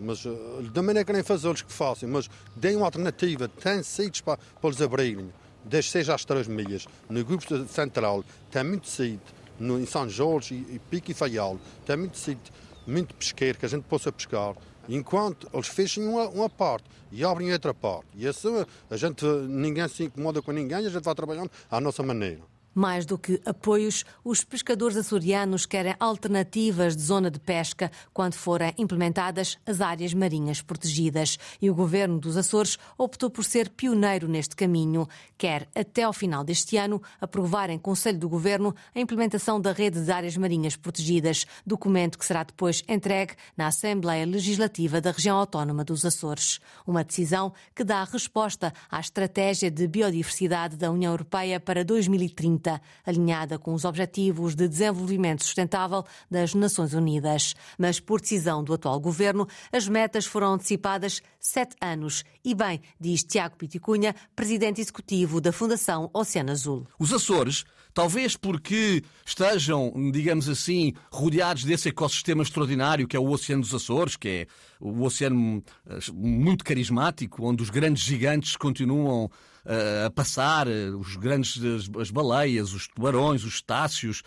Mas 0.00 0.24
eh, 0.26 0.30
da 0.72 0.82
maneira 0.82 1.04
que 1.04 1.12
nem 1.12 1.22
fazê-los 1.22 1.62
que 1.62 1.72
façam, 1.72 2.08
mas 2.08 2.28
deem 2.56 2.76
uma 2.76 2.86
alternativa, 2.86 3.48
tem 3.48 3.82
sítios 3.82 4.20
para, 4.20 4.36
para 4.36 4.70
eles 4.70 4.80
abrirem, 4.80 5.32
desde 5.64 5.90
seja 5.90 6.14
às 6.14 6.24
3 6.24 6.46
milhas. 6.48 6.86
No 7.08 7.24
grupo 7.24 7.44
central 7.66 8.24
tem 8.50 8.64
muito 8.64 8.88
sítio, 8.88 9.34
no, 9.58 9.80
em 9.80 9.86
São 9.86 10.08
Jorge 10.08 10.54
e, 10.54 10.76
e 10.76 10.78
Pico 10.78 11.10
e 11.10 11.14
Faial, 11.14 11.58
tem 11.86 11.96
muito 11.96 12.16
sítio 12.16 12.52
muito 12.88 13.14
pesqueiro, 13.14 13.58
que 13.58 13.66
a 13.66 13.68
gente 13.68 13.84
possa 13.84 14.10
pescar, 14.10 14.54
enquanto 14.88 15.48
eles 15.52 15.68
fechem 15.68 16.08
uma, 16.08 16.26
uma 16.28 16.48
parte 16.48 16.84
e 17.12 17.22
abrem 17.22 17.52
outra 17.52 17.74
parte. 17.74 18.06
E 18.14 18.26
assim 18.26 18.64
a 18.90 18.96
gente, 18.96 19.24
ninguém 19.24 19.86
se 19.88 20.04
incomoda 20.04 20.40
com 20.40 20.50
ninguém 20.52 20.78
a 20.78 20.88
gente 20.88 21.02
vai 21.02 21.14
trabalhando 21.14 21.50
à 21.70 21.80
nossa 21.80 22.02
maneira. 22.02 22.40
Mais 22.78 23.04
do 23.04 23.18
que 23.18 23.42
apoios, 23.44 24.04
os 24.22 24.44
pescadores 24.44 24.96
açorianos 24.96 25.66
querem 25.66 25.96
alternativas 25.98 26.94
de 26.94 27.02
zona 27.02 27.28
de 27.28 27.40
pesca 27.40 27.90
quando 28.14 28.34
forem 28.34 28.72
implementadas 28.78 29.58
as 29.66 29.80
áreas 29.80 30.14
marinhas 30.14 30.62
protegidas. 30.62 31.40
E 31.60 31.68
o 31.68 31.74
governo 31.74 32.20
dos 32.20 32.36
Açores 32.36 32.78
optou 32.96 33.30
por 33.30 33.42
ser 33.42 33.68
pioneiro 33.70 34.28
neste 34.28 34.54
caminho. 34.54 35.08
Quer, 35.36 35.68
até 35.74 36.04
ao 36.04 36.12
final 36.12 36.44
deste 36.44 36.76
ano, 36.76 37.02
aprovar 37.20 37.68
em 37.68 37.80
Conselho 37.80 38.16
do 38.16 38.28
Governo 38.28 38.72
a 38.94 39.00
implementação 39.00 39.60
da 39.60 39.72
rede 39.72 40.00
de 40.00 40.12
áreas 40.12 40.36
marinhas 40.36 40.76
protegidas, 40.76 41.46
documento 41.66 42.16
que 42.16 42.24
será 42.24 42.44
depois 42.44 42.84
entregue 42.86 43.34
na 43.56 43.66
Assembleia 43.66 44.24
Legislativa 44.24 45.00
da 45.00 45.10
Região 45.10 45.36
Autónoma 45.36 45.82
dos 45.82 46.04
Açores. 46.04 46.60
Uma 46.86 47.02
decisão 47.02 47.52
que 47.74 47.82
dá 47.82 48.04
resposta 48.04 48.72
à 48.88 49.00
estratégia 49.00 49.68
de 49.68 49.88
biodiversidade 49.88 50.76
da 50.76 50.92
União 50.92 51.10
Europeia 51.12 51.58
para 51.58 51.84
2030 51.84 52.67
alinhada 53.06 53.58
com 53.58 53.72
os 53.72 53.84
Objetivos 53.84 54.54
de 54.54 54.68
Desenvolvimento 54.68 55.44
Sustentável 55.44 56.04
das 56.30 56.54
Nações 56.54 56.92
Unidas. 56.92 57.54
Mas, 57.78 58.00
por 58.00 58.20
decisão 58.20 58.62
do 58.62 58.74
atual 58.74 58.98
governo, 59.00 59.46
as 59.72 59.88
metas 59.88 60.26
foram 60.26 60.54
antecipadas 60.54 61.22
sete 61.38 61.76
anos. 61.80 62.24
E 62.44 62.54
bem, 62.54 62.80
diz 63.00 63.22
Tiago 63.22 63.56
Piticunha, 63.56 64.14
presidente 64.34 64.80
executivo 64.80 65.40
da 65.40 65.52
Fundação 65.52 66.10
Oceano 66.12 66.50
Azul. 66.50 66.86
Os 66.98 67.12
Açores 67.12 67.64
talvez 67.98 68.36
porque 68.36 69.02
estejam, 69.26 69.92
digamos 70.12 70.48
assim, 70.48 70.92
rodeados 71.10 71.64
desse 71.64 71.88
ecossistema 71.88 72.44
extraordinário 72.44 73.08
que 73.08 73.16
é 73.16 73.18
o 73.18 73.28
Oceano 73.28 73.60
dos 73.60 73.74
Açores, 73.74 74.14
que 74.14 74.28
é 74.28 74.46
o 74.78 75.02
oceano 75.02 75.60
eh, 75.84 75.98
muito 76.14 76.64
carismático, 76.64 77.44
onde 77.44 77.60
os 77.60 77.70
grandes 77.70 78.04
gigantes 78.04 78.54
continuam 78.54 79.24
uh, 79.24 80.06
a 80.06 80.10
passar, 80.12 80.68
eh, 80.68 80.90
os 80.90 81.16
grandes 81.16 81.60
as, 81.60 81.90
as, 82.00 82.10
baleias, 82.12 82.72
os 82.72 82.86
tubarões, 82.86 83.42
os 83.42 83.54
estácios, 83.54 84.22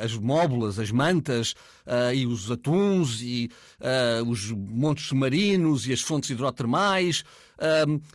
as 0.00 0.16
móbulas, 0.16 0.78
as 0.78 0.90
mantas 0.90 1.54
e 2.14 2.26
os 2.26 2.50
atuns 2.50 3.20
e 3.20 3.50
os 4.26 4.50
montes 4.52 5.06
submarinos 5.06 5.86
e 5.86 5.92
as 5.92 6.00
fontes 6.00 6.30
hidrotermais 6.30 7.24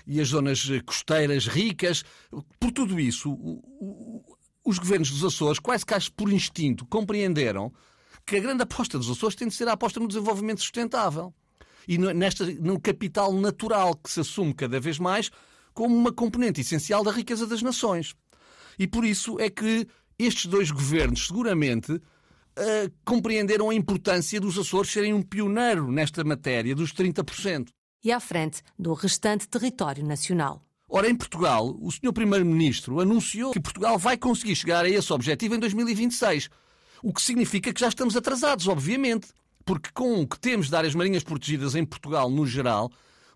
e 0.06 0.22
as 0.22 0.28
zonas 0.28 0.68
costeiras 0.86 1.48
ricas. 1.48 2.04
Por 2.60 2.72
tudo 2.72 3.00
isso, 3.00 3.36
os 4.64 4.78
governos 4.78 5.10
dos 5.10 5.24
Açores, 5.24 5.60
quase 5.60 5.86
que 5.86 6.12
por 6.12 6.32
instinto, 6.32 6.86
compreenderam 6.86 7.72
que 8.26 8.36
a 8.36 8.40
grande 8.40 8.64
aposta 8.64 8.98
dos 8.98 9.10
Açores 9.10 9.36
tem 9.36 9.48
de 9.48 9.56
ser 9.56 9.68
a 9.68 9.74
aposta 9.74 10.00
no 10.00 10.08
desenvolvimento 10.08 10.62
sustentável 10.62 11.34
e 11.88 11.98
nesta, 11.98 12.46
no 12.46 12.80
capital 12.80 13.34
natural 13.34 13.96
que 13.96 14.10
se 14.10 14.20
assume 14.20 14.54
cada 14.54 14.80
vez 14.80 15.00
mais 15.00 15.32
como 15.74 15.96
uma 15.96 16.12
componente 16.12 16.62
essencial 16.62 17.04
da 17.04 17.12
riqueza 17.12 17.48
das 17.48 17.62
nações. 17.62 18.14
E 18.78 18.88
por 18.88 19.06
isso 19.06 19.40
é 19.40 19.50
que 19.50 19.88
estes 20.20 20.46
dois 20.46 20.70
governos, 20.70 21.28
seguramente, 21.28 21.94
uh, 21.94 22.02
compreenderam 23.06 23.70
a 23.70 23.76
importância 23.76 24.40
dos 24.40 24.58
Açores 24.58 24.92
serem 24.92 25.14
um 25.14 25.22
pioneiro 25.22 25.92
nesta 25.92 26.24
matéria 26.24 26.76
dos 26.76 26.94
30%. 26.94 27.70
E 28.04 28.12
à 28.12 28.20
frente 28.20 28.62
do 28.78 28.94
restante 28.94 29.48
território 29.48 30.06
nacional. 30.06 30.66
Ora, 30.94 31.10
em 31.10 31.16
Portugal, 31.16 31.74
o 31.80 31.90
Sr. 31.90 32.12
Primeiro-Ministro 32.12 33.00
anunciou 33.00 33.54
que 33.54 33.62
Portugal 33.62 33.98
vai 33.98 34.18
conseguir 34.18 34.58
chegar 34.58 34.84
a 34.84 34.90
esse 34.90 35.14
objetivo 35.14 35.56
em 35.56 35.60
2026. 35.60 36.50
O 37.02 37.14
que 37.14 37.22
significa 37.22 37.72
que 37.72 37.80
já 37.80 37.88
estamos 37.88 38.18
atrasados, 38.18 38.68
obviamente. 38.68 39.30
Porque 39.64 39.90
com 39.94 40.22
o 40.22 40.28
que 40.28 40.38
temos 40.38 40.68
de 40.68 40.76
áreas 40.76 40.94
marinhas 40.94 41.24
protegidas 41.24 41.76
em 41.76 41.86
Portugal, 41.86 42.30
no 42.30 42.46
geral, 42.46 42.92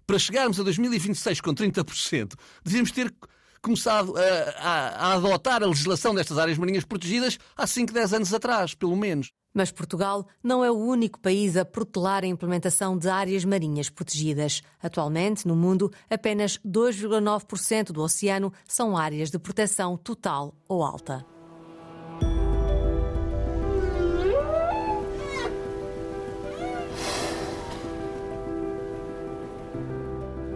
para 0.05 0.19
chegarmos 0.19 0.59
a 0.59 0.63
2026 0.63 1.39
com 1.39 1.53
30%, 1.53 2.33
devíamos 2.61 2.91
ter 2.91 3.13
começado 3.61 4.13
a, 4.17 4.21
a, 4.59 4.87
a, 4.87 5.13
adotar 5.13 5.63
a 5.63 5.67
legislação 5.67 6.13
destas 6.13 6.37
áreas 6.37 6.57
marinhas 6.57 6.83
protegidas 6.83 7.37
há 7.55 7.65
5, 7.65 7.91
10 7.91 8.13
anos 8.13 8.33
atrás, 8.33 8.73
pelo 8.73 8.95
menos. 8.95 9.31
Mas 9.53 9.71
Portugal 9.71 10.27
não 10.43 10.65
é 10.65 10.69
o 10.69 10.75
único 10.77 11.17
país 11.19 11.55
a 11.55 11.63
protelar 11.63 12.23
a 12.23 12.27
implementação 12.27 12.97
de 12.97 13.07
áreas 13.07 13.45
marinhas 13.45 13.89
protegidas. 13.89 14.61
Atualmente, 14.83 15.47
no 15.47 15.55
mundo, 15.55 15.91
apenas 16.09 16.57
2,9% 16.59 17.93
do 17.93 18.01
oceano 18.01 18.51
são 18.67 18.97
áreas 18.97 19.31
de 19.31 19.39
proteção 19.39 19.95
total 19.95 20.53
ou 20.67 20.83
alta. 20.83 21.25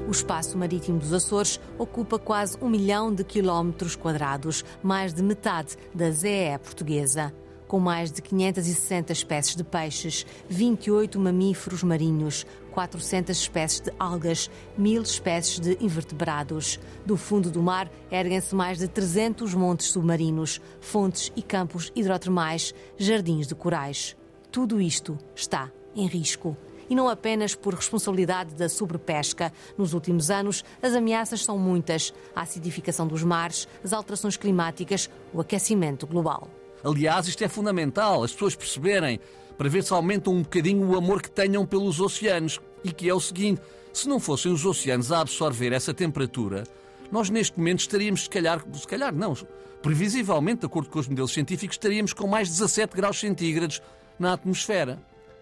O 0.09 0.11
espaço 0.11 0.57
marítimo 0.57 0.97
dos 0.97 1.13
Açores 1.13 1.59
ocupa 1.77 2.17
quase 2.17 2.57
um 2.63 2.67
milhão 2.67 3.13
de 3.13 3.23
quilómetros 3.23 3.95
quadrados, 3.95 4.65
mais 4.81 5.13
de 5.13 5.21
metade 5.21 5.77
da 5.93 6.09
ZE 6.09 6.57
portuguesa. 6.63 7.31
Com 7.67 7.79
mais 7.79 8.11
de 8.11 8.19
560 8.19 9.13
espécies 9.13 9.55
de 9.55 9.63
peixes, 9.63 10.25
28 10.49 11.19
mamíferos 11.19 11.83
marinhos, 11.83 12.43
400 12.71 13.37
espécies 13.37 13.81
de 13.81 13.93
algas, 13.99 14.49
1000 14.75 15.03
espécies 15.03 15.59
de 15.59 15.77
invertebrados. 15.79 16.79
Do 17.05 17.15
fundo 17.15 17.51
do 17.51 17.61
mar 17.61 17.87
erguem-se 18.09 18.55
mais 18.55 18.79
de 18.79 18.87
300 18.87 19.53
montes 19.53 19.91
submarinos, 19.91 20.59
fontes 20.81 21.31
e 21.35 21.43
campos 21.43 21.91
hidrotermais, 21.95 22.73
jardins 22.97 23.45
de 23.45 23.53
corais. 23.53 24.17
Tudo 24.51 24.81
isto 24.81 25.19
está 25.35 25.69
em 25.95 26.07
risco 26.07 26.57
e 26.89 26.95
não 26.95 27.07
apenas 27.07 27.53
por 27.53 27.73
responsabilidade 27.73 28.55
da 28.55 28.67
sobrepesca. 28.67 29.53
Nos 29.77 29.93
últimos 29.93 30.31
anos, 30.31 30.63
as 30.81 30.93
ameaças 30.93 31.43
são 31.43 31.57
muitas: 31.57 32.13
a 32.35 32.41
acidificação 32.41 33.07
dos 33.07 33.23
mares, 33.23 33.67
as 33.83 33.93
alterações 33.93 34.35
climáticas, 34.35 35.09
o 35.33 35.39
aquecimento 35.39 36.07
global. 36.07 36.49
Aliás, 36.83 37.27
isto 37.27 37.43
é 37.43 37.47
fundamental, 37.47 38.23
as 38.23 38.31
pessoas 38.31 38.55
perceberem, 38.55 39.19
para 39.57 39.69
ver 39.69 39.83
se 39.83 39.93
aumentam 39.93 40.33
um 40.33 40.41
bocadinho 40.41 40.87
o 40.89 40.97
amor 40.97 41.21
que 41.21 41.29
tenham 41.29 41.65
pelos 41.65 41.99
oceanos. 41.99 42.59
E 42.83 42.91
que 42.91 43.09
é 43.09 43.13
o 43.13 43.19
seguinte: 43.19 43.61
se 43.93 44.07
não 44.07 44.19
fossem 44.19 44.51
os 44.51 44.65
oceanos 44.65 45.11
a 45.11 45.19
absorver 45.19 45.73
essa 45.73 45.93
temperatura, 45.93 46.63
nós 47.11 47.29
neste 47.29 47.57
momento 47.57 47.81
estaríamos, 47.81 48.23
se 48.23 48.29
calhar, 48.29 48.63
se 48.73 48.87
calhar 48.87 49.13
não, 49.13 49.35
previsivelmente, 49.81 50.61
de 50.61 50.65
acordo 50.65 50.89
com 50.89 50.99
os 50.99 51.07
modelos 51.07 51.33
científicos, 51.33 51.75
estaríamos 51.75 52.13
com 52.13 52.27
mais 52.27 52.47
17 52.49 52.95
graus 52.95 53.19
centígrados 53.19 53.81
na 54.17 54.33
atmosfera 54.33 54.99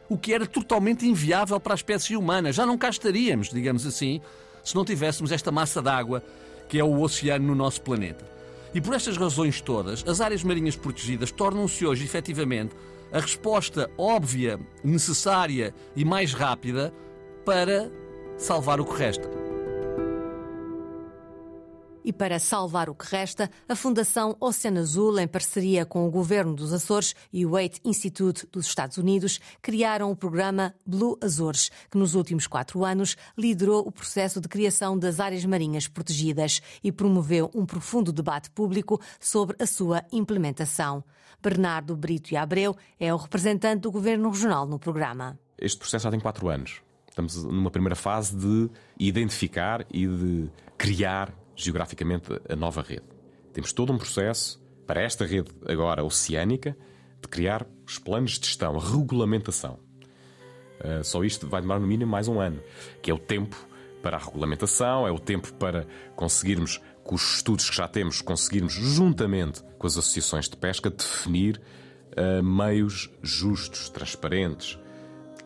o 0.10 0.18
que 0.18 0.34
era 0.34 0.46
totalmente 0.46 1.08
inviável 1.08 1.60
para 1.60 1.74
a 1.74 1.76
espécie 1.76 2.16
humana. 2.16 2.52
Já 2.52 2.66
não 2.66 2.78
cá 2.78 2.90
estaríamos, 2.90 3.50
digamos 3.50 3.86
assim, 3.86 4.22
se 4.64 4.76
não 4.76 4.86
tivéssemos 4.86 5.32
esta 5.32 5.52
massa 5.52 5.82
d'água 5.82 6.24
que 6.68 6.80
é 6.80 6.84
o 6.84 7.02
oceano 7.02 7.48
no 7.48 7.56
nosso 7.56 7.82
planeta. 7.82 8.26
E 8.74 8.82
por 8.82 8.94
estas 8.94 9.18
razões 9.18 9.62
todas, 9.62 10.04
as 10.08 10.20
áreas 10.20 10.44
marinhas 10.44 10.76
protegidas 10.76 11.32
tornam-se 11.32 11.86
hoje, 11.86 12.04
efetivamente, 12.04 12.76
a 13.12 13.20
resposta 13.20 13.90
óbvia, 13.98 14.60
necessária 14.84 15.74
e 15.96 16.04
mais 16.04 16.34
rápida 16.34 16.94
para 17.46 17.90
salvar 18.38 18.82
o 18.82 18.86
que 18.86 18.98
resta. 18.98 19.47
E 22.08 22.14
para 22.14 22.40
salvar 22.40 22.90
o 22.90 22.96
que 22.96 23.06
resta, 23.06 23.52
a 23.68 23.76
Fundação 23.76 24.38
Oceano 24.40 24.80
Azul, 24.80 25.20
em 25.20 25.28
parceria 25.28 25.86
com 25.86 26.08
o 26.08 26.10
governo 26.10 26.56
dos 26.56 26.72
Açores 26.72 27.14
e 27.34 27.46
o 27.46 27.52
Wait 27.52 27.82
Institute 27.84 28.48
dos 28.50 28.66
Estados 28.66 28.96
Unidos, 28.96 29.42
criaram 29.62 30.10
o 30.10 30.16
programa 30.16 30.74
Blue 30.86 31.18
Azores, 31.22 31.70
que 31.92 31.98
nos 31.98 32.16
últimos 32.16 32.48
quatro 32.48 32.86
anos 32.86 33.18
liderou 33.38 33.86
o 33.86 33.92
processo 33.92 34.40
de 34.40 34.48
criação 34.48 34.98
das 34.98 35.20
áreas 35.20 35.44
marinhas 35.44 35.90
protegidas 35.90 36.62
e 36.82 36.94
promoveu 36.94 37.52
um 37.54 37.66
profundo 37.66 38.14
debate 38.14 38.50
público 38.52 39.02
sobre 39.20 39.58
a 39.62 39.68
sua 39.68 40.02
implementação. 40.10 41.04
Bernardo 41.44 41.94
Brito 41.94 42.32
e 42.32 42.38
Abreu 42.38 42.74
é 42.98 43.14
o 43.14 43.18
representante 43.18 43.82
do 43.82 43.92
governo 43.92 44.30
regional 44.30 44.66
no 44.66 44.80
programa. 44.80 45.38
Este 45.58 45.78
processo 45.78 46.04
já 46.04 46.12
tem 46.12 46.22
quatro 46.22 46.48
anos. 46.48 46.82
Estamos 47.10 47.44
numa 47.44 47.70
primeira 47.70 47.98
fase 47.98 48.34
de 48.34 48.70
identificar 48.98 49.86
e 49.92 50.08
de 50.08 50.50
criar 50.78 51.34
geograficamente 51.58 52.40
a 52.48 52.56
nova 52.56 52.82
rede. 52.82 53.04
Temos 53.52 53.74
todo 53.74 53.92
um 53.92 53.98
processo 53.98 54.62
para 54.86 55.02
esta 55.02 55.26
rede 55.26 55.52
agora 55.68 56.04
oceânica 56.04 56.78
de 57.22 57.28
criar 57.28 57.68
os 57.86 57.98
planos 57.98 58.40
de 58.40 58.46
gestão, 58.46 58.78
a 58.78 58.80
regulamentação. 58.80 59.80
Uh, 60.80 61.04
só 61.04 61.24
isto 61.24 61.48
vai 61.48 61.60
demorar 61.60 61.80
no 61.80 61.88
mínimo 61.88 62.12
mais 62.12 62.28
um 62.28 62.40
ano, 62.40 62.62
que 63.02 63.10
é 63.10 63.14
o 63.14 63.18
tempo 63.18 63.58
para 64.04 64.16
a 64.16 64.20
regulamentação, 64.20 65.08
é 65.08 65.12
o 65.12 65.20
tempo 65.20 65.52
para 65.54 65.88
conseguirmos, 66.16 66.80
com 67.04 67.16
os 67.16 67.38
estudos 67.38 67.70
que 67.70 67.76
já 67.76 67.88
temos, 67.88 68.22
conseguirmos, 68.22 68.74
juntamente 68.74 69.64
com 69.80 69.88
as 69.88 69.98
associações 69.98 70.48
de 70.48 70.56
pesca, 70.56 70.92
definir 70.92 71.60
uh, 72.12 72.44
meios 72.44 73.10
justos, 73.24 73.90
transparentes 73.90 74.78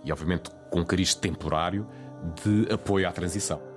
e, 0.04 0.12
obviamente, 0.12 0.52
com 0.70 0.84
cariz 0.84 1.16
temporário 1.16 1.88
de 2.44 2.72
apoio 2.72 3.08
à 3.08 3.12
transição. 3.12 3.71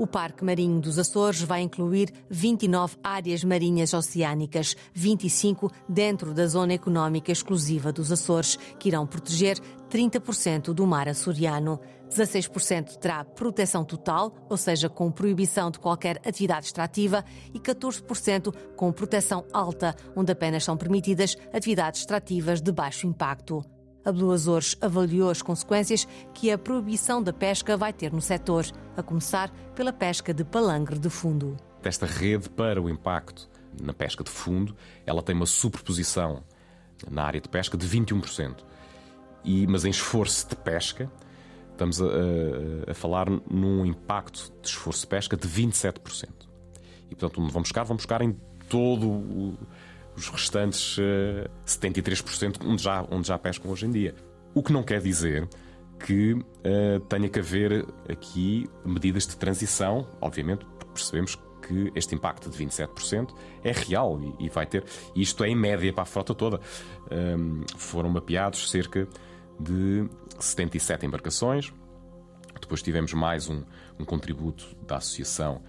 O 0.00 0.06
Parque 0.06 0.42
Marinho 0.42 0.80
dos 0.80 0.98
Açores 0.98 1.42
vai 1.42 1.60
incluir 1.60 2.10
29 2.30 2.96
áreas 3.04 3.44
marinhas 3.44 3.92
oceânicas, 3.92 4.74
25 4.94 5.70
dentro 5.86 6.32
da 6.32 6.46
Zona 6.46 6.72
Económica 6.72 7.30
Exclusiva 7.30 7.92
dos 7.92 8.10
Açores, 8.10 8.58
que 8.78 8.88
irão 8.88 9.06
proteger 9.06 9.58
30% 9.90 10.72
do 10.72 10.86
mar 10.86 11.06
açoriano. 11.06 11.78
16% 12.08 12.96
terá 12.96 13.22
proteção 13.26 13.84
total, 13.84 14.34
ou 14.48 14.56
seja, 14.56 14.88
com 14.88 15.12
proibição 15.12 15.70
de 15.70 15.78
qualquer 15.78 16.18
atividade 16.26 16.64
extrativa, 16.64 17.22
e 17.52 17.60
14% 17.60 18.54
com 18.74 18.90
proteção 18.90 19.44
alta, 19.52 19.94
onde 20.16 20.32
apenas 20.32 20.64
são 20.64 20.78
permitidas 20.78 21.36
atividades 21.52 22.00
extrativas 22.00 22.62
de 22.62 22.72
baixo 22.72 23.06
impacto. 23.06 23.62
A 24.04 24.10
Blue 24.10 24.32
Azores 24.32 24.76
avaliou 24.80 25.30
as 25.30 25.42
consequências 25.42 26.08
que 26.32 26.50
a 26.50 26.56
proibição 26.56 27.22
da 27.22 27.32
pesca 27.32 27.76
vai 27.76 27.92
ter 27.92 28.12
no 28.12 28.20
setor, 28.20 28.66
a 28.96 29.02
começar 29.02 29.50
pela 29.74 29.92
pesca 29.92 30.32
de 30.32 30.44
palangre 30.44 30.98
de 30.98 31.10
fundo. 31.10 31.56
Desta 31.82 32.06
rede 32.06 32.48
para 32.48 32.80
o 32.80 32.88
impacto 32.88 33.48
na 33.82 33.92
pesca 33.92 34.24
de 34.24 34.30
fundo, 34.30 34.74
ela 35.06 35.22
tem 35.22 35.34
uma 35.34 35.46
superposição 35.46 36.42
na 37.10 37.24
área 37.24 37.40
de 37.40 37.48
pesca 37.48 37.76
de 37.76 37.86
21%. 37.86 38.64
E, 39.44 39.66
mas 39.66 39.84
em 39.84 39.90
esforço 39.90 40.48
de 40.48 40.56
pesca, 40.56 41.10
estamos 41.72 42.00
a, 42.00 42.06
a, 42.06 42.90
a 42.90 42.94
falar 42.94 43.28
num 43.50 43.86
impacto 43.86 44.52
de 44.60 44.68
esforço 44.68 45.02
de 45.02 45.06
pesca 45.06 45.36
de 45.36 45.48
27%. 45.48 46.28
E 47.10 47.14
portanto, 47.14 47.40
onde 47.40 47.52
vão 47.52 47.62
buscar, 47.62 47.84
vão 47.84 47.96
buscar 47.96 48.22
em 48.22 48.32
todo 48.68 49.08
o 49.08 49.58
os 50.20 50.28
restantes 50.28 50.98
uh, 50.98 51.02
eh, 51.02 51.50
73% 51.66 52.64
onde 52.64 52.82
já, 52.82 53.04
onde 53.10 53.26
já 53.26 53.38
pescam 53.38 53.70
hoje 53.70 53.86
em 53.86 53.90
dia. 53.90 54.14
O 54.54 54.62
que 54.62 54.72
não 54.72 54.82
quer 54.82 55.00
dizer 55.00 55.48
que 55.98 56.32
uh, 56.34 57.00
tenha 57.08 57.28
que 57.28 57.38
haver 57.38 57.86
aqui 58.08 58.68
medidas 58.84 59.26
de 59.26 59.36
transição, 59.36 60.06
obviamente, 60.20 60.64
porque 60.78 60.92
percebemos 60.92 61.36
que 61.66 61.90
este 61.94 62.14
impacto 62.14 62.50
de 62.50 62.58
27% 62.64 63.34
é 63.64 63.72
real 63.72 64.20
e, 64.22 64.46
e, 64.46 64.48
vai 64.48 64.66
ter. 64.66 64.84
Isto 65.14 65.44
é 65.44 65.48
em 65.48 65.56
média 65.56 65.92
para 65.92 66.02
a 66.02 66.06
frota 66.06 66.34
toda. 66.34 66.60
Um, 67.10 67.62
foram 67.76 68.10
mapeados 68.10 68.70
cerca 68.70 69.06
de 69.58 70.08
77 70.38 71.06
embarcações. 71.06 71.72
Depois 72.60 72.82
tivemos 72.82 73.12
mais 73.12 73.48
um, 73.48 73.62
um 73.98 74.04
contributo 74.04 74.76
da 74.86 74.96
associação 74.96 75.62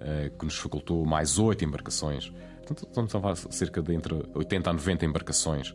uh, 0.00 0.36
que 0.36 0.44
nos 0.44 0.58
facultou 0.58 1.04
mais 1.06 1.38
8 1.38 1.64
embarcações 1.64 2.32
Portanto, 2.66 2.88
estamos 2.88 3.14
a 3.14 3.20
falar 3.20 3.36
cerca 3.36 3.80
de 3.80 3.94
entre 3.94 4.14
80 4.34 4.70
a 4.70 4.72
90 4.72 5.04
embarcações 5.04 5.72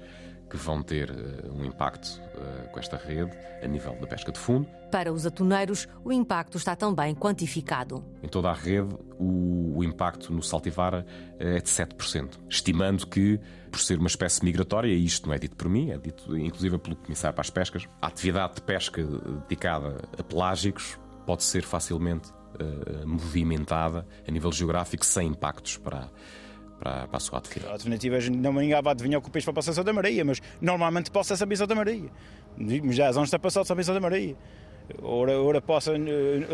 que 0.50 0.57
vão 0.57 0.83
ter 0.83 1.10
uh, 1.10 1.53
um 1.53 1.63
impacto 1.63 2.21
uh, 2.36 2.69
com 2.71 2.79
esta 2.79 2.98
rede 2.98 3.31
a 3.63 3.67
nível 3.67 3.95
da 4.01 4.05
pesca 4.05 4.33
de 4.33 4.38
fundo. 4.38 4.67
Para 4.91 5.13
os 5.13 5.25
atuneiros, 5.25 5.88
o 6.03 6.12
impacto 6.12 6.57
está 6.57 6.75
também 6.75 7.15
quantificado. 7.15 8.03
Em 8.21 8.27
toda 8.27 8.50
a 8.50 8.53
rede, 8.53 8.93
o, 9.17 9.77
o 9.77 9.83
impacto 9.83 10.33
no 10.33 10.43
saltivara 10.43 11.05
é 11.39 11.62
de 11.62 11.69
7%, 11.69 12.31
estimando 12.50 13.07
que, 13.07 13.39
por 13.71 13.79
ser 13.79 13.98
uma 13.98 14.10
espécie 14.10 14.43
migratória, 14.43 14.93
e 14.93 15.05
isto 15.05 15.25
não 15.25 15.33
é 15.33 15.39
dito 15.39 15.55
por 15.55 15.69
mim, 15.69 15.91
é 15.91 15.98
dito 15.98 16.38
inclusive 16.38 16.77
pelo 16.77 16.98
Comissário 16.98 17.33
para 17.33 17.43
as 17.43 17.50
Pescas, 17.50 17.88
a 18.01 18.07
atividade 18.07 18.55
de 18.55 18.62
pesca 18.63 19.01
dedicada 19.48 20.01
a 20.17 20.24
pelágicos 20.24 21.00
pode 21.25 21.43
ser 21.45 21.63
facilmente 21.63 22.29
uh, 22.29 23.07
movimentada 23.07 24.05
a 24.27 24.31
nível 24.31 24.51
geográfico 24.51 25.05
sem 25.05 25.29
impactos 25.29 25.77
para 25.77 26.10
para, 26.81 27.07
para 27.07 27.17
a 27.17 27.19
sua 27.19 27.38
atividade. 27.38 27.73
A 27.73 27.77
definitiva, 27.77 28.15
a 28.15 28.19
gente 28.19 28.38
não 28.38 28.53
vai 28.53 28.73
adivinhar 28.88 29.21
que 29.21 29.27
o 29.27 29.31
peixe 29.31 29.45
vai 29.45 29.53
passar 29.53 29.71
Santa 29.73 29.93
Maria, 29.93 30.25
mas 30.25 30.41
normalmente 30.59 31.11
passa 31.11 31.35
essa 31.35 31.45
Santa 31.55 31.75
Maria. 31.75 32.09
Já 32.89 33.09
as 33.09 33.17
está 33.17 33.38
passado 33.38 33.65
Santa 33.83 34.00
Maria. 34.00 34.35
Ora, 35.01 35.39
ora 35.39 35.61
passa 35.61 35.93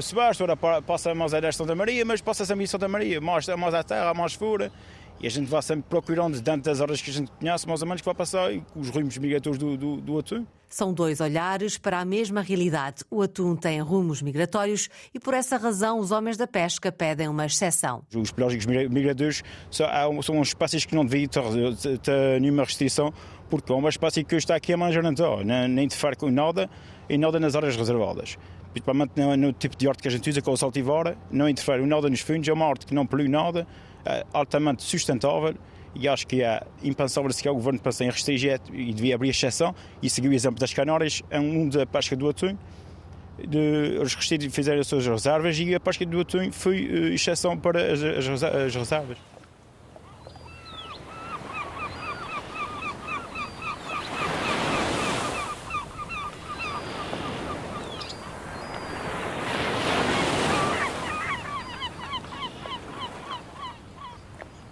Sebastião, 0.02 0.48
ora 0.62 0.82
passa 0.82 1.16
mais 1.16 1.34
a 1.34 1.52
Santa 1.52 1.74
Maria, 1.74 2.06
mas 2.06 2.22
passa 2.22 2.44
a 2.44 2.68
Santa 2.68 2.88
Maria, 2.88 3.22
mais, 3.22 3.48
mais 3.48 3.74
a 3.74 3.84
terra, 3.84 4.14
mais 4.14 4.34
fora. 4.34 4.72
E 5.20 5.26
a 5.26 5.30
gente 5.30 5.48
vai 5.48 5.62
sempre 5.62 5.86
procurando, 5.90 6.40
dentro 6.40 6.62
das 6.62 6.80
horas 6.80 7.02
que 7.02 7.10
a 7.10 7.14
gente 7.14 7.32
conhece, 7.32 7.68
mais 7.68 7.82
ou 7.82 7.88
menos, 7.88 8.02
que 8.02 8.06
vai 8.06 8.14
passar 8.14 8.52
os 8.76 8.90
rumos 8.90 9.18
migratórios 9.18 9.58
do, 9.58 9.76
do, 9.76 9.98
do 9.98 10.20
atum. 10.20 10.46
São 10.70 10.94
dois 10.94 11.22
olhares 11.22 11.78
para 11.78 12.00
a 12.00 12.06
mesma 12.06 12.42
realidade. 12.42 13.04
O 13.10 13.22
atum 13.22 13.56
tem 13.56 13.82
rumos 13.82 14.22
migratórios 14.22 14.90
e, 15.14 15.20
por 15.20 15.34
essa 15.34 15.58
razão, 15.58 16.00
os 16.00 16.12
homens 16.12 16.38
da 16.38 16.46
pesca 16.46 16.92
pedem 16.92 17.28
uma 17.28 17.46
exceção. 17.46 18.04
Os 18.14 18.32
pelágicos 18.32 18.66
migradores 18.66 19.44
são, 19.72 20.22
são 20.22 20.42
espécies 20.42 20.86
que 20.86 20.94
não 20.94 21.06
deviam 21.06 21.30
ter, 21.30 21.98
ter 21.98 22.42
nenhuma 22.42 22.64
restrição, 22.64 23.12
porque 23.50 23.72
é 23.72 23.76
uma 23.76 23.90
espécie 23.90 24.24
que 24.24 24.36
está 24.36 24.56
aqui 24.56 24.74
a 24.74 24.78
manjar 24.78 25.04
nem 25.48 25.86
interfere 25.86 26.16
com 26.16 26.30
nada 26.30 26.70
e 27.10 27.18
nada 27.18 27.40
nas 27.40 27.56
áreas 27.56 27.76
reservadas 27.76 28.38
principalmente 28.74 29.12
no, 29.16 29.36
no, 29.36 29.54
tipo 29.54 29.76
de 29.76 29.88
horta 29.88 30.02
que 30.02 30.08
a 30.08 30.12
gente 30.12 30.30
usa, 30.30 30.42
com 30.42 30.52
o 30.52 30.58
saltivora, 30.58 31.18
não 31.32 31.50
interfere 31.50 31.86
nada 31.86 32.10
nos 32.10 32.20
fundos, 32.20 32.48
é 32.48 32.54
uma 32.54 32.66
horta 32.66 32.86
que 32.86 32.94
não 32.94 33.06
polui 33.06 33.28
nada, 33.28 33.66
altamente 34.34 34.84
sustentável 34.84 35.56
e 35.96 36.08
acho 36.08 36.28
que 36.28 36.44
é 36.44 36.62
impensável 36.84 37.32
se 37.32 37.48
o 37.48 37.54
governo 37.54 37.80
pensa 37.80 38.04
em 38.04 38.10
restringir 38.10 38.60
e 38.72 38.94
devia 38.94 39.16
abrir 39.16 39.30
exceção 39.30 39.74
e 40.02 40.10
seguir 40.10 40.28
o 40.28 40.34
exemplo 40.34 40.60
das 40.60 40.74
Canárias, 40.74 41.24
é 41.30 41.40
um 41.40 41.68
da 41.68 41.86
pesca 41.86 42.16
do 42.16 42.30
atum. 42.30 42.56
de, 43.38 43.58
eles 43.58 44.14
fizeram 44.52 44.80
as 44.80 44.88
suas 44.88 45.06
reservas 45.08 45.58
e 45.60 45.74
a 45.74 45.80
pesca 45.80 46.06
do 46.06 46.20
atum 46.20 46.52
foi 46.52 46.86
uh, 46.86 47.14
exceção 47.14 47.58
para 47.58 47.94
as, 47.94 48.04
as, 48.04 48.44
as 48.44 48.76
reservas. 48.76 49.18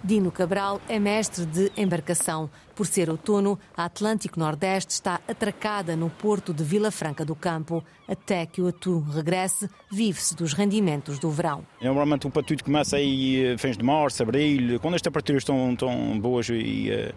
Dino 0.06 0.30
Cabral 0.30 0.80
é 0.88 1.00
mestre 1.00 1.44
de 1.44 1.72
embarcação. 1.76 2.48
Por 2.76 2.86
ser 2.86 3.10
outono, 3.10 3.58
a 3.76 3.86
Atlântico 3.86 4.38
Nordeste 4.38 4.92
está 4.92 5.20
atracada 5.26 5.96
no 5.96 6.08
porto 6.08 6.54
de 6.54 6.62
Vila 6.62 6.92
Franca 6.92 7.24
do 7.24 7.34
Campo. 7.34 7.82
Até 8.06 8.46
que 8.46 8.62
o 8.62 8.68
atum 8.68 9.00
regresse, 9.00 9.68
vive-se 9.90 10.36
dos 10.36 10.52
rendimentos 10.52 11.18
do 11.18 11.28
verão. 11.28 11.66
Normalmente 11.82 12.24
o 12.24 12.30
patuto 12.30 12.62
começa 12.62 12.98
aí 12.98 13.46
eh, 13.46 13.58
fins 13.58 13.76
de 13.76 13.82
março, 13.82 14.22
abril, 14.22 14.78
quando 14.78 14.94
as 14.94 15.02
temperaturas 15.02 15.42
estão, 15.42 15.72
estão 15.72 16.20
boas 16.20 16.48
e 16.50 16.88
uh, 16.88 17.12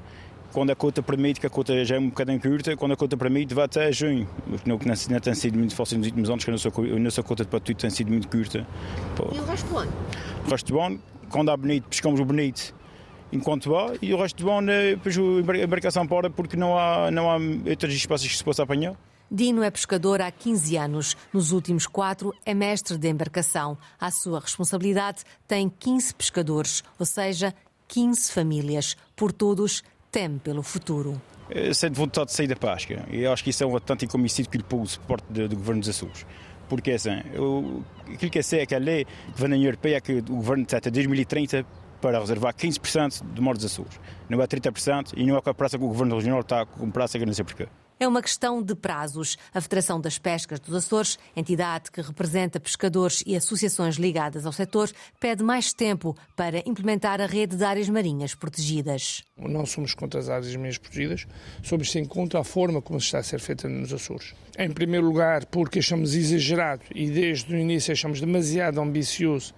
quando 0.51 0.71
a 0.71 0.75
cota 0.75 1.03
permite, 1.03 1.39
que 1.39 1.45
a 1.45 1.49
cota 1.49 1.85
já 1.85 1.95
é 1.95 1.99
um 1.99 2.09
bocadinho 2.09 2.41
curta, 2.41 2.75
quando 2.75 2.93
a 2.93 2.97
cota 2.97 3.15
permite, 3.15 3.53
vai 3.53 3.65
até 3.65 3.91
junho. 3.91 4.27
O 4.47 4.57
que 4.57 4.67
não, 4.67 4.79
não 5.11 5.19
tem 5.19 5.35
sido 5.35 5.59
muito 5.59 5.75
fácil 5.75 5.99
nos 5.99 6.07
últimos 6.07 6.27
anos, 6.27 6.43
que 6.43 6.49
a 6.49 6.53
nossa, 6.53 6.69
a 6.69 6.99
nossa 6.99 7.21
cota 7.21 7.43
de 7.43 7.51
patuto 7.51 7.81
tem 7.81 7.91
sido 7.91 8.09
muito 8.09 8.27
curta. 8.27 8.65
E 9.31 9.37
o 9.37 9.45
resto 9.45 9.67
do 9.69 9.77
ano? 9.77 9.93
O 10.47 10.49
resto 10.49 10.73
do 10.73 10.79
ano, 10.79 10.99
quando 11.29 11.51
há 11.51 11.55
bonito, 11.55 11.87
pescamos 11.87 12.19
o 12.19 12.25
bonito 12.25 12.78
enquanto 13.31 13.75
há, 13.75 13.93
e 14.01 14.13
o 14.13 14.17
resto 14.17 14.43
do 14.43 14.51
ano, 14.51 14.67
depois 14.67 15.17
a 15.17 15.63
embarcação 15.63 16.07
para 16.07 16.29
porque 16.29 16.57
não 16.57 16.77
há, 16.77 17.11
não 17.11 17.29
há 17.29 17.37
outros 17.69 17.93
espaços 17.93 18.27
que 18.27 18.35
se 18.35 18.43
possa 18.43 18.63
apanhar. 18.63 18.95
Dino 19.31 19.61
é 19.61 19.69
pescador 19.69 20.21
há 20.21 20.31
15 20.31 20.75
anos. 20.77 21.17
Nos 21.31 21.51
últimos 21.51 21.85
quatro 21.85 22.33
é 22.43 22.53
mestre 22.53 22.97
de 22.97 23.07
embarcação. 23.07 23.77
À 23.99 24.09
sua 24.09 24.39
responsabilidade 24.39 25.23
tem 25.47 25.69
15 25.69 26.15
pescadores, 26.15 26.83
ou 26.97 27.05
seja, 27.05 27.53
15 27.87 28.31
famílias. 28.31 28.97
Por 29.15 29.31
todos, 29.31 29.83
teme 30.11 30.39
pelo 30.39 30.63
futuro. 30.63 31.21
Sente 31.73 31.95
vontade 31.95 32.27
de 32.27 32.33
sair 32.33 32.47
da 32.47 32.55
pesca. 32.55 33.05
E 33.11 33.25
acho 33.25 33.43
que 33.43 33.51
isso 33.51 33.63
é 33.63 33.67
um 33.67 33.73
autêntico 33.73 34.17
homicídio 34.17 34.49
que 34.49 34.57
lhe 34.57 34.63
pôs 34.63 34.97
por 34.97 35.17
parte 35.17 35.31
do, 35.31 35.47
do 35.47 35.55
governo 35.55 35.81
dos 35.81 35.89
Açores. 35.89 36.25
Porque 36.67 36.91
assim, 36.91 37.21
eu, 37.33 37.83
aquilo 38.11 38.31
que 38.31 38.39
eu 38.39 38.43
sei 38.43 38.61
é 38.61 38.65
que 38.65 38.75
a 38.75 38.79
lei 38.79 39.05
da 39.37 39.45
União 39.45 39.63
Europeia 39.63 39.97
é 39.97 40.01
que 40.01 40.13
o 40.13 40.21
governo 40.23 40.65
até 40.71 40.89
2030 40.89 41.65
para 42.01 42.19
reservar 42.19 42.53
15% 42.53 43.33
de 43.33 43.41
mortes 43.41 43.65
Açores. 43.65 43.99
Não 44.29 44.41
é 44.41 44.47
30% 44.47 45.13
e 45.15 45.25
não 45.25 45.37
é 45.37 45.41
com 45.41 45.49
a 45.49 45.53
praça 45.53 45.77
que 45.77 45.83
o 45.83 45.87
Governo 45.87 46.15
Regional 46.15 46.41
está 46.41 46.65
com 46.65 46.89
praça 46.89 47.17
que 47.19 47.25
não 47.25 47.33
sei 47.33 47.45
porquê. 47.45 47.67
É 48.01 48.07
uma 48.07 48.21
questão 48.21 48.63
de 48.63 48.73
prazos. 48.75 49.37
A 49.53 49.59
Federação 49.59 49.99
das 49.99 50.17
Pescas 50.17 50.57
dos 50.61 50.73
Açores, 50.73 51.19
entidade 51.35 51.91
que 51.91 51.99
representa 51.99 52.57
pescadores 52.57 53.21
e 53.27 53.35
associações 53.35 53.95
ligadas 53.95 54.45
ao 54.45 54.53
setor, 54.53 54.89
pede 55.19 55.43
mais 55.43 55.73
tempo 55.73 56.15
para 56.33 56.59
implementar 56.59 57.19
a 57.19 57.25
rede 57.25 57.57
de 57.57 57.63
áreas 57.65 57.89
marinhas 57.89 58.33
protegidas. 58.33 59.25
Não 59.37 59.65
somos 59.65 59.93
contra 59.93 60.17
as 60.17 60.29
áreas 60.29 60.55
marinhas 60.55 60.77
protegidas, 60.77 61.27
somos 61.61 61.91
sim 61.91 62.05
contra 62.05 62.39
a 62.39 62.43
forma 62.45 62.81
como 62.81 62.99
está 62.99 63.17
a 63.17 63.23
ser 63.23 63.41
feita 63.41 63.67
nos 63.67 63.91
Açores. 63.91 64.33
Em 64.57 64.71
primeiro 64.71 65.05
lugar, 65.05 65.45
porque 65.47 65.79
achamos 65.79 66.15
exagerado 66.15 66.83
e 66.95 67.09
desde 67.09 67.53
o 67.53 67.57
início 67.57 67.91
achamos 67.91 68.21
demasiado 68.21 68.79
ambicioso 68.79 69.53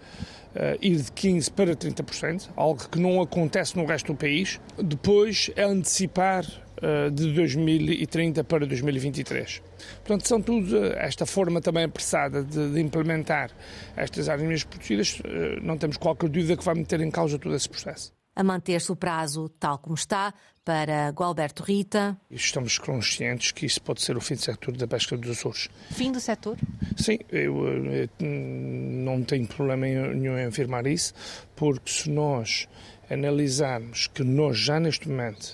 ir 0.82 0.98
de 0.98 1.12
15% 1.12 1.52
para 1.54 1.76
30%, 1.76 2.50
algo 2.56 2.90
que 2.90 3.00
não 3.00 3.22
acontece 3.22 3.78
no 3.78 3.86
resto 3.86 4.14
do 4.14 4.18
país. 4.18 4.60
Depois 4.78 5.50
antecipar 5.58 6.46
uh, 6.46 7.10
de 7.12 7.34
2030 7.34 8.44
para 8.44 8.66
2023. 8.66 9.62
Portanto, 10.04 10.28
são 10.28 10.42
tudo 10.42 10.78
uh, 10.78 10.94
esta 10.98 11.26
forma 11.26 11.62
também 11.62 11.84
apressada 11.84 12.44
de, 12.44 12.74
de 12.74 12.82
implementar 12.82 13.52
estas 13.96 14.28
áreas 14.28 14.64
protegidas, 14.64 15.22
não 15.62 15.78
temos 15.78 15.98
qualquer 15.98 16.30
dúvida 16.30 16.58
que 16.58 16.64
vai 16.64 16.76
meter 16.76 17.02
em 17.02 17.12
causa 17.12 17.38
todo 17.38 17.56
esse 17.56 17.70
processo 17.70 18.12
a 18.36 18.44
manter-se 18.44 18.92
o 18.92 18.96
prazo 18.96 19.50
tal 19.60 19.78
como 19.78 19.96
está 19.96 20.34
para 20.64 21.10
Gualberto 21.10 21.64
Rita. 21.64 22.18
Estamos 22.30 22.78
conscientes 22.78 23.52
que 23.52 23.66
isso 23.66 23.82
pode 23.82 24.02
ser 24.02 24.16
o 24.16 24.22
fim 24.22 24.36
do 24.36 24.42
setor 24.42 24.78
da 24.78 24.88
pesca 24.88 25.18
dos 25.18 25.32
Açores. 25.32 25.70
Fim 25.92 26.12
do 26.12 26.20
setor? 26.20 26.58
Sim, 26.98 27.20
eu, 27.30 27.68
eu 27.68 28.10
não 28.20 29.24
tenho 29.24 29.48
problema 29.48 29.86
nenhum 29.86 30.38
em 30.38 30.46
afirmar 30.46 30.86
isso, 30.86 31.14
porque 31.56 31.92
se 31.92 32.10
nós 32.10 32.68
analisarmos 33.10 34.08
que 34.08 34.24
nós 34.24 34.58
já 34.58 34.80
neste 34.80 35.10
momento, 35.10 35.54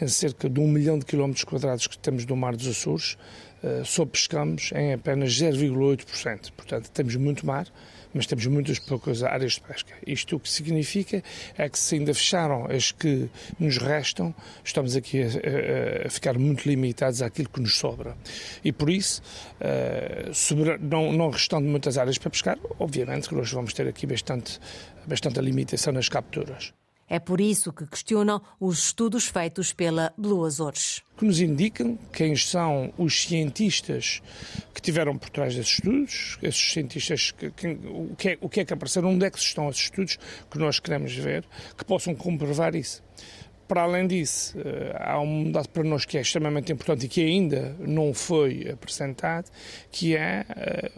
em 0.00 0.08
cerca 0.08 0.48
de 0.48 0.60
um 0.60 0.68
milhão 0.68 0.98
de 0.98 1.06
quilómetros 1.06 1.44
quadrados 1.44 1.86
que 1.86 1.98
temos 1.98 2.24
do 2.24 2.36
Mar 2.36 2.54
dos 2.54 2.68
Açores, 2.68 3.16
uh, 3.62 3.84
só 3.84 4.04
pescamos 4.04 4.70
em 4.74 4.92
apenas 4.92 5.32
0,8%. 5.32 6.52
Portanto, 6.52 6.90
temos 6.90 7.16
muito 7.16 7.46
mar 7.46 7.66
mas 8.14 8.26
temos 8.26 8.46
muitas 8.46 8.78
poucas 8.78 9.22
áreas 9.22 9.52
de 9.52 9.60
pesca. 9.60 9.94
Isto 10.06 10.36
o 10.36 10.40
que 10.40 10.48
significa 10.48 11.22
é 11.56 11.68
que 11.68 11.78
se 11.78 11.96
ainda 11.96 12.14
fecharam 12.14 12.66
as 12.70 12.92
que 12.92 13.28
nos 13.58 13.78
restam, 13.78 14.34
estamos 14.64 14.96
aqui 14.96 15.22
a, 15.22 16.06
a, 16.06 16.10
ficar 16.10 16.38
muito 16.38 16.66
limitados 16.68 17.22
àquilo 17.22 17.48
que 17.48 17.60
nos 17.60 17.76
sobra. 17.76 18.16
E 18.64 18.72
por 18.72 18.90
isso, 18.90 19.22
uh, 19.60 20.34
sobre, 20.34 20.78
não, 20.78 21.12
não 21.12 21.30
restando 21.30 21.66
muitas 21.68 21.98
áreas 21.98 22.18
para 22.18 22.30
pescar, 22.30 22.58
obviamente 22.78 23.28
que 23.28 23.34
nós 23.34 23.50
vamos 23.50 23.72
ter 23.72 23.86
aqui 23.88 24.06
bastante, 24.06 24.58
bastante 25.06 25.40
limitação 25.40 25.92
nas 25.92 26.08
capturas. 26.08 26.72
É 27.12 27.18
por 27.18 27.42
isso 27.42 27.74
que 27.74 27.86
questionam 27.86 28.40
os 28.58 28.86
estudos 28.86 29.26
feitos 29.26 29.70
pela 29.70 30.14
Blue 30.16 30.46
Azores. 30.46 31.02
Que 31.14 31.26
nos 31.26 31.42
indicam 31.42 31.98
quem 32.10 32.34
são 32.34 32.90
os 32.96 33.24
cientistas 33.24 34.22
que 34.72 34.80
tiveram 34.80 35.18
por 35.18 35.28
trás 35.28 35.54
desses 35.54 35.72
estudos, 35.72 36.38
esses 36.42 36.72
cientistas, 36.72 37.30
que, 37.30 37.48
o, 37.84 38.16
que 38.16 38.30
é, 38.30 38.38
o 38.40 38.48
que 38.48 38.60
é 38.60 38.64
que 38.64 38.72
apareceram, 38.72 39.10
onde 39.10 39.26
é 39.26 39.30
que 39.30 39.38
estão 39.38 39.68
esses 39.68 39.82
estudos 39.82 40.18
que 40.50 40.58
nós 40.58 40.80
queremos 40.80 41.14
ver, 41.14 41.44
que 41.76 41.84
possam 41.84 42.14
comprovar 42.14 42.74
isso. 42.74 43.02
Para 43.68 43.82
além 43.82 44.06
disso, 44.06 44.58
eh, 44.58 44.96
há 44.98 45.20
um 45.20 45.52
dado 45.52 45.68
para 45.68 45.84
nós 45.84 46.06
que 46.06 46.16
é 46.16 46.22
extremamente 46.22 46.72
importante 46.72 47.04
e 47.04 47.08
que 47.10 47.20
ainda 47.20 47.76
não 47.78 48.14
foi 48.14 48.70
apresentado, 48.70 49.50
que 49.90 50.16
é 50.16 50.46
eh, 50.48 50.90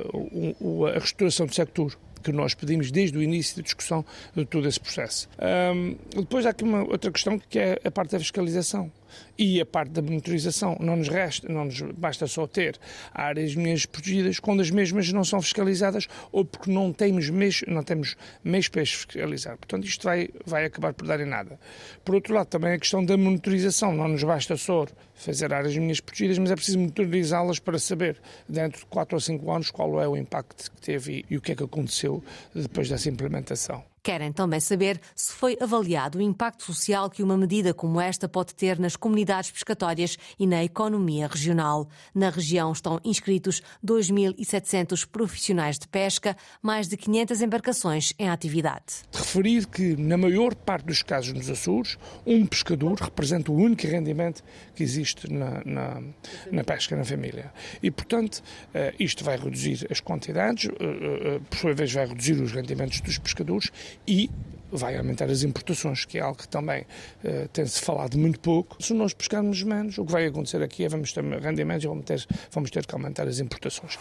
a 0.94 0.98
restauração 1.00 1.46
do 1.46 1.53
sector 1.53 1.98
que 2.24 2.32
nós 2.32 2.54
pedimos 2.54 2.90
desde 2.90 3.16
o 3.16 3.22
início 3.22 3.56
da 3.56 3.62
discussão 3.62 4.04
de 4.34 4.44
todo 4.46 4.66
esse 4.66 4.80
processo. 4.80 5.28
Um, 5.74 5.96
depois 6.16 6.46
há 6.46 6.50
aqui 6.50 6.64
uma 6.64 6.82
outra 6.82 7.10
questão 7.12 7.38
que 7.38 7.58
é 7.58 7.78
a 7.84 7.90
parte 7.90 8.12
da 8.12 8.18
fiscalização 8.18 8.90
e 9.38 9.61
a 9.61 9.66
parte 9.66 9.90
da 9.90 10.03
monitorização. 10.03 10.77
Não 10.81 10.96
nos, 10.96 11.09
resta, 11.09 11.48
não 11.48 11.64
nos 11.66 11.81
basta 11.81 12.27
só 12.27 12.46
ter 12.46 12.79
áreas 13.12 13.55
minhas 13.55 13.87
protegidas 13.87 14.38
quando 14.38 14.61
as 14.61 14.70
mesmas 14.70 15.12
não 15.12 15.24
são 15.24 15.40
fiscalizadas 15.40 16.09
ou 16.31 16.44
porque 16.44 16.70
não 16.70 16.92
temos 16.92 17.31
meios, 17.31 17.64
não 17.66 17.83
temos 17.83 18.16
meios 18.42 18.68
para 18.68 18.85
fiscalizar. 18.85 19.57
Portanto, 19.57 19.85
isto 19.85 20.05
vai, 20.05 20.29
vai 20.44 20.64
acabar 20.64 20.92
por 20.92 21.07
dar 21.07 21.20
em 21.20 21.27
nada. 21.27 21.59
Por 22.05 22.14
outro 22.14 22.35
lado, 22.35 22.46
também 22.46 22.72
a 22.72 22.79
questão 22.79 23.05
da 23.05 23.16
monitorização. 23.16 23.94
Não 23.94 24.09
nos 24.09 24.22
basta 24.22 24.57
só 24.57 24.87
fazer 25.14 25.53
áreas 25.53 25.77
minhas 25.77 26.00
protegidas, 26.00 26.38
mas 26.38 26.50
é 26.50 26.55
preciso 26.55 26.79
monitorizá-las 26.79 27.59
para 27.59 27.79
saber, 27.79 28.16
dentro 28.48 28.81
de 28.81 28.87
4 28.87 29.16
ou 29.16 29.20
5 29.20 29.53
anos, 29.53 29.70
qual 29.70 30.00
é 30.00 30.09
o 30.09 30.16
impacto 30.16 30.70
que 30.70 30.81
teve 30.81 31.24
e 31.31 31.37
o 31.37 31.40
que 31.40 31.53
é 31.53 31.55
que 31.55 31.64
aconteceu 31.64 32.22
depois 32.55 32.88
dessa 32.88 33.09
implementação. 33.09 33.93
Querem 34.04 34.30
também 34.32 34.60
saber 34.60 35.00
se 35.16 35.32
foi 35.32 35.56
avaliado 35.58 36.18
o 36.18 36.20
impacto 36.20 36.62
social 36.62 37.08
que 37.08 37.22
uma 37.22 37.38
medida 37.38 37.72
como 37.72 37.98
esta 37.98 38.28
pode 38.28 38.54
ter 38.54 38.78
nas 38.78 38.96
comunidades 38.96 39.50
pescatórias 39.50 40.18
e 40.38 40.46
na 40.46 40.62
economia 40.62 41.26
regional. 41.26 41.88
Na 42.14 42.28
região 42.28 42.70
estão 42.70 43.00
inscritos 43.02 43.62
2.700 43.82 45.08
profissionais 45.10 45.78
de 45.78 45.88
pesca, 45.88 46.36
mais 46.60 46.86
de 46.86 46.98
500 46.98 47.40
embarcações 47.40 48.12
em 48.18 48.28
atividade. 48.28 49.04
Referir 49.10 49.66
que, 49.68 49.96
na 49.96 50.18
maior 50.18 50.54
parte 50.54 50.84
dos 50.84 51.02
casos 51.02 51.32
nos 51.32 51.48
Açores, 51.48 51.96
um 52.26 52.44
pescador 52.44 53.00
representa 53.00 53.50
o 53.50 53.54
único 53.54 53.86
rendimento 53.86 54.44
que 54.74 54.82
existe 54.82 55.32
na, 55.32 55.62
na, 55.64 56.02
na 56.52 56.62
pesca 56.62 56.94
na 56.94 57.06
família. 57.06 57.50
E, 57.82 57.90
portanto, 57.90 58.42
eh, 58.74 58.92
isto 59.00 59.24
vai 59.24 59.38
reduzir 59.38 59.86
as 59.90 60.00
quantidades, 60.00 60.68
eh, 60.68 60.74
eh, 60.78 61.40
por 61.48 61.58
sua 61.58 61.72
vez, 61.72 61.90
vai 61.90 62.06
reduzir 62.06 62.34
os 62.34 62.52
rendimentos 62.52 63.00
dos 63.00 63.16
pescadores 63.16 63.72
e 64.07 64.30
vai 64.70 64.96
aumentar 64.96 65.30
as 65.30 65.42
importações, 65.42 66.04
que 66.04 66.18
é 66.18 66.20
algo 66.20 66.37
que 66.37 66.48
também 66.48 66.83
uh, 66.83 67.48
tem-se 67.52 67.80
falado 67.80 68.18
muito 68.18 68.40
pouco. 68.40 68.83
Se 68.83 68.92
nós 68.92 69.14
pescarmos 69.14 69.62
menos, 69.62 69.98
o 69.98 70.04
que 70.04 70.12
vai 70.12 70.26
acontecer 70.26 70.62
aqui 70.62 70.85
é 70.85 70.88
vamos 70.88 71.12
ter 71.12 71.22
rendimentos 71.24 71.85
e 71.85 71.87
vamos 71.87 72.04
ter, 72.04 72.26
vamos 72.50 72.70
ter 72.70 72.85
que 72.85 72.94
aumentar 72.94 73.28
as 73.28 73.38
importações. 73.38 73.98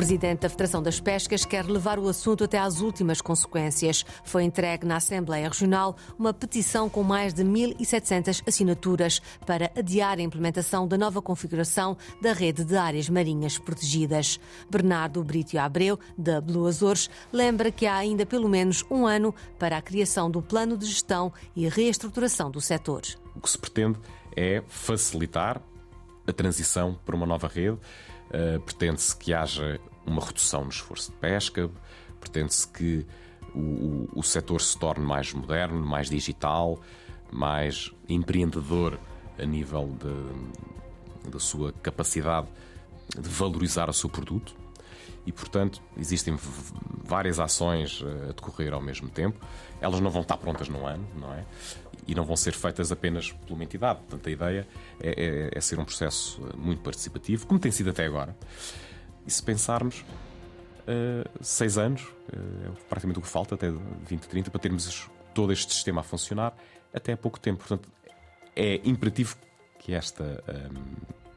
Presidente 0.00 0.40
da 0.40 0.48
Federação 0.48 0.82
das 0.82 0.98
Pescas 0.98 1.44
quer 1.44 1.66
levar 1.66 1.98
o 1.98 2.08
assunto 2.08 2.42
até 2.42 2.58
às 2.58 2.80
últimas 2.80 3.20
consequências. 3.20 4.02
Foi 4.24 4.42
entregue 4.44 4.86
na 4.86 4.96
Assembleia 4.96 5.46
Regional 5.46 5.94
uma 6.18 6.32
petição 6.32 6.88
com 6.88 7.02
mais 7.02 7.34
de 7.34 7.44
1.700 7.44 8.42
assinaturas 8.48 9.20
para 9.44 9.70
adiar 9.76 10.16
a 10.16 10.22
implementação 10.22 10.88
da 10.88 10.96
nova 10.96 11.20
configuração 11.20 11.98
da 12.18 12.32
rede 12.32 12.64
de 12.64 12.78
áreas 12.78 13.10
marinhas 13.10 13.58
protegidas. 13.58 14.40
Bernardo 14.70 15.22
Brito 15.22 15.58
Abreu, 15.58 16.00
da 16.16 16.40
Blue 16.40 16.66
Azores, 16.66 17.10
lembra 17.30 17.70
que 17.70 17.84
há 17.84 17.96
ainda 17.96 18.24
pelo 18.24 18.48
menos 18.48 18.82
um 18.90 19.04
ano 19.04 19.34
para 19.58 19.76
a 19.76 19.82
criação 19.82 20.30
do 20.30 20.40
plano 20.40 20.78
de 20.78 20.86
gestão 20.86 21.30
e 21.54 21.68
reestruturação 21.68 22.50
do 22.50 22.58
setor. 22.62 23.02
O 23.36 23.40
que 23.42 23.50
se 23.50 23.58
pretende 23.58 23.98
é 24.34 24.62
facilitar 24.66 25.60
a 26.26 26.32
transição 26.32 26.98
para 27.04 27.14
uma 27.14 27.26
nova 27.26 27.48
rede. 27.48 27.76
Uh, 28.30 28.60
pretende-se 28.60 29.14
que 29.16 29.34
haja 29.34 29.80
uma 30.10 30.24
redução 30.24 30.64
no 30.64 30.70
esforço 30.70 31.10
de 31.10 31.16
pesca, 31.18 31.70
pretende-se 32.20 32.66
que 32.68 33.06
o, 33.54 33.58
o, 33.58 34.08
o 34.16 34.22
setor 34.22 34.60
se 34.60 34.78
torne 34.78 35.04
mais 35.04 35.32
moderno, 35.32 35.84
mais 35.84 36.08
digital, 36.08 36.80
mais 37.32 37.90
empreendedor 38.08 38.98
a 39.38 39.44
nível 39.44 39.96
da 41.30 41.38
sua 41.38 41.72
capacidade 41.72 42.48
de 43.18 43.28
valorizar 43.28 43.88
o 43.88 43.92
seu 43.92 44.08
produto. 44.08 44.54
E, 45.26 45.32
portanto, 45.32 45.82
existem 45.98 46.36
várias 47.04 47.38
ações 47.38 48.02
eh, 48.02 48.30
a 48.30 48.32
decorrer 48.32 48.72
ao 48.72 48.80
mesmo 48.80 49.08
tempo. 49.08 49.38
Elas 49.80 50.00
não 50.00 50.10
vão 50.10 50.22
estar 50.22 50.38
prontas 50.38 50.68
num 50.68 50.86
ano, 50.86 51.06
não 51.14 51.32
é? 51.34 51.44
E 52.06 52.14
não 52.14 52.24
vão 52.24 52.36
ser 52.36 52.52
feitas 52.52 52.90
apenas 52.90 53.30
por 53.30 53.52
uma 53.52 53.62
entidade. 53.62 54.00
Portanto, 54.00 54.26
a 54.28 54.32
ideia 54.32 54.68
é, 54.98 55.10
é, 55.10 55.50
é 55.52 55.60
ser 55.60 55.78
um 55.78 55.84
processo 55.84 56.40
eh, 56.42 56.56
muito 56.56 56.80
participativo, 56.80 57.46
como 57.46 57.60
tem 57.60 57.70
sido 57.70 57.90
até 57.90 58.06
agora. 58.06 58.34
E 59.26 59.30
se 59.30 59.42
pensarmos, 59.42 60.00
uh, 60.00 61.28
seis 61.40 61.78
anos, 61.78 62.02
uh, 62.02 62.68
é 62.68 62.88
praticamente 62.88 63.18
o 63.18 63.22
que 63.22 63.28
falta, 63.28 63.54
até 63.54 63.70
2030, 63.70 64.50
para 64.50 64.60
termos 64.60 65.08
todo 65.34 65.52
este 65.52 65.72
sistema 65.72 66.00
a 66.00 66.04
funcionar, 66.04 66.54
até 66.92 67.12
há 67.12 67.16
pouco 67.16 67.38
tempo. 67.38 67.58
Portanto, 67.58 67.88
é 68.56 68.80
imperativo 68.84 69.36
que 69.78 69.94
esta, 69.94 70.42
um, 70.48 70.82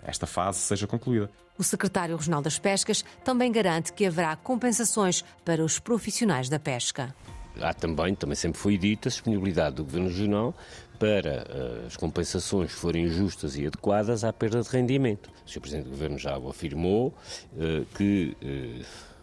esta 0.04 0.28
fase 0.28 0.60
seja 0.60 0.88
concluída. 0.88 1.30
O 1.58 1.64
secretário 1.64 2.16
regional 2.16 2.42
das 2.42 2.58
Pescas 2.58 3.06
também 3.24 3.52
garante 3.52 3.94
que 3.94 4.06
haverá 4.06 4.36
compensações 4.36 5.24
para 5.46 5.64
os 5.64 5.80
profissionais 5.80 6.50
da 6.50 6.60
pesca. 6.60 7.16
Há 7.62 7.74
também, 7.74 8.16
também 8.16 8.36
sempre 8.36 8.60
foi 8.60 8.78
dita, 8.78 9.10
a 9.10 9.12
disponibilidade 9.12 9.76
do 9.76 9.84
Governo 9.84 10.08
Regional 10.08 10.56
para 11.00 11.44
uh, 11.44 11.88
as 11.88 11.98
compensações 11.98 12.72
forem 12.72 13.08
justas 13.08 13.58
e 13.58 13.68
adequadas 13.68 14.24
à 14.24 14.32
perda 14.32 14.62
de 14.62 14.70
rendimento. 14.70 15.30
O 15.46 15.50
Sr. 15.50 15.60
Presidente 15.60 15.86
do 15.86 15.92
Governo 15.92 16.18
já 16.18 16.38
afirmou 16.38 17.14
uh, 17.54 17.86
que. 17.96 18.36
Uh, 18.42 19.14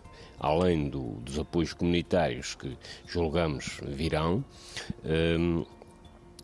além 0.42 0.88
do, 0.88 1.16
dos 1.16 1.38
apoios 1.38 1.74
comunitários 1.74 2.54
que 2.54 2.74
julgamos 3.06 3.78
virão, 3.86 4.42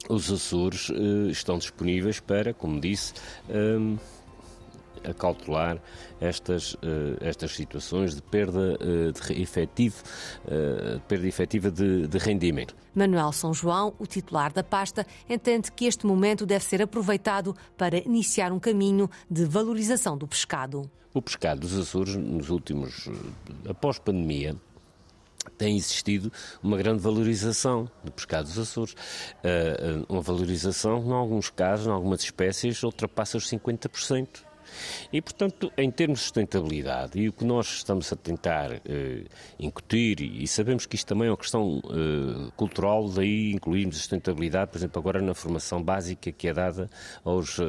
os 0.08 0.30
Açores 0.30 0.88
uh, 0.88 1.28
estão 1.30 1.58
disponíveis 1.58 2.20
para, 2.20 2.54
como 2.54 2.80
disse, 2.80 3.14
um, 3.48 3.96
acautelar 5.08 5.80
estas, 6.20 6.74
uh, 6.74 6.78
estas 7.20 7.54
situações 7.54 8.14
de 8.14 8.22
perda, 8.22 8.76
uh, 8.80 9.12
de 9.12 9.40
efetivo, 9.42 10.02
uh, 10.44 11.00
perda 11.00 11.26
efetiva 11.26 11.70
de, 11.70 12.06
de 12.06 12.18
rendimento. 12.18 12.74
Manuel 12.94 13.32
São 13.32 13.52
João, 13.52 13.94
o 13.98 14.06
titular 14.06 14.52
da 14.52 14.64
pasta, 14.64 15.06
entende 15.28 15.70
que 15.70 15.84
este 15.84 16.06
momento 16.06 16.46
deve 16.46 16.64
ser 16.64 16.82
aproveitado 16.82 17.54
para 17.76 17.98
iniciar 17.98 18.52
um 18.52 18.58
caminho 18.58 19.10
de 19.30 19.44
valorização 19.44 20.16
do 20.16 20.26
pescado. 20.26 20.90
O 21.12 21.22
pescado 21.22 21.60
dos 21.60 21.76
Açores, 21.78 22.16
nos 22.16 22.50
últimos, 22.50 23.08
após 23.68 23.98
pandemia, 23.98 24.54
tem 25.56 25.76
existido 25.76 26.30
uma 26.62 26.76
grande 26.76 27.00
valorização 27.00 27.88
do 28.04 28.10
pescado 28.10 28.48
dos 28.48 28.58
Açores. 28.58 28.94
Uma 30.08 30.20
valorização, 30.20 31.02
em 31.06 31.12
alguns 31.12 31.48
casos, 31.48 31.86
em 31.86 31.90
algumas 31.90 32.20
espécies, 32.20 32.82
ultrapassa 32.82 33.38
os 33.38 33.48
50%. 33.48 34.45
E, 35.12 35.20
portanto, 35.20 35.72
em 35.76 35.90
termos 35.90 36.18
de 36.18 36.24
sustentabilidade, 36.24 37.18
e 37.18 37.28
o 37.28 37.32
que 37.32 37.44
nós 37.44 37.68
estamos 37.68 38.12
a 38.12 38.16
tentar 38.16 38.72
uh, 38.72 39.24
incutir, 39.58 40.20
e 40.20 40.46
sabemos 40.46 40.86
que 40.86 40.96
isto 40.96 41.06
também 41.06 41.28
é 41.28 41.30
uma 41.30 41.36
questão 41.36 41.78
uh, 41.78 42.52
cultural, 42.56 43.08
daí 43.08 43.52
incluímos 43.52 43.96
a 43.96 43.98
sustentabilidade, 43.98 44.70
por 44.70 44.78
exemplo, 44.78 44.98
agora 45.00 45.20
na 45.20 45.34
formação 45.34 45.82
básica 45.82 46.32
que 46.32 46.48
é 46.48 46.52
dada 46.52 46.90
aos, 47.24 47.58
uh, 47.58 47.64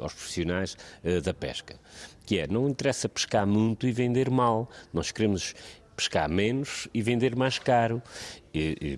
aos 0.00 0.12
profissionais 0.14 0.76
da 1.24 1.34
pesca, 1.34 1.76
que 2.24 2.38
é, 2.38 2.46
não 2.46 2.68
interessa 2.68 3.08
pescar 3.08 3.46
muito 3.46 3.86
e 3.86 3.92
vender 3.92 4.30
mal, 4.30 4.68
nós 4.92 5.10
queremos 5.10 5.54
pescar 5.96 6.28
menos 6.28 6.88
e 6.94 7.02
vender 7.02 7.36
mais 7.36 7.58
caro, 7.58 8.02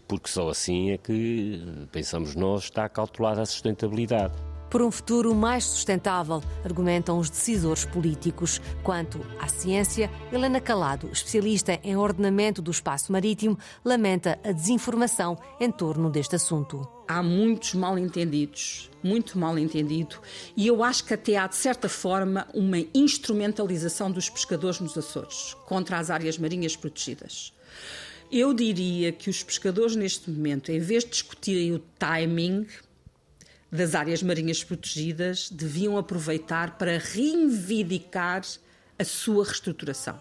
porque 0.06 0.28
só 0.28 0.48
assim 0.48 0.90
é 0.90 0.98
que, 0.98 1.86
pensamos 1.90 2.34
nós, 2.34 2.64
está 2.64 2.88
cautelada 2.88 3.42
a 3.42 3.46
sustentabilidade 3.46 4.34
por 4.74 4.82
um 4.82 4.90
futuro 4.90 5.32
mais 5.32 5.62
sustentável, 5.62 6.42
argumentam 6.64 7.16
os 7.16 7.30
decisores 7.30 7.84
políticos. 7.84 8.60
Quanto 8.82 9.24
à 9.38 9.46
ciência, 9.46 10.10
Helena 10.32 10.60
Calado, 10.60 11.08
especialista 11.12 11.78
em 11.84 11.96
ordenamento 11.96 12.60
do 12.60 12.72
espaço 12.72 13.12
marítimo, 13.12 13.56
lamenta 13.84 14.36
a 14.42 14.50
desinformação 14.50 15.38
em 15.60 15.70
torno 15.70 16.10
deste 16.10 16.34
assunto. 16.34 16.84
Há 17.06 17.22
muitos 17.22 17.74
mal-entendidos, 17.74 18.90
muito 19.00 19.38
mal-entendido, 19.38 20.16
e 20.56 20.66
eu 20.66 20.82
acho 20.82 21.04
que 21.04 21.14
até 21.14 21.36
há, 21.36 21.46
de 21.46 21.54
certa 21.54 21.88
forma, 21.88 22.48
uma 22.52 22.78
instrumentalização 22.92 24.10
dos 24.10 24.28
pescadores 24.28 24.80
nos 24.80 24.98
Açores 24.98 25.54
contra 25.66 26.00
as 26.00 26.10
áreas 26.10 26.36
marinhas 26.36 26.74
protegidas. 26.74 27.52
Eu 28.32 28.52
diria 28.52 29.12
que 29.12 29.30
os 29.30 29.44
pescadores, 29.44 29.94
neste 29.94 30.28
momento, 30.28 30.72
em 30.72 30.80
vez 30.80 31.04
de 31.04 31.10
discutirem 31.10 31.72
o 31.72 31.78
timing, 31.78 32.66
das 33.70 33.94
áreas 33.94 34.22
marinhas 34.22 34.62
protegidas 34.62 35.50
deviam 35.50 35.96
aproveitar 35.98 36.78
para 36.78 36.98
reivindicar 36.98 38.42
a 38.98 39.04
sua 39.04 39.44
reestruturação. 39.44 40.18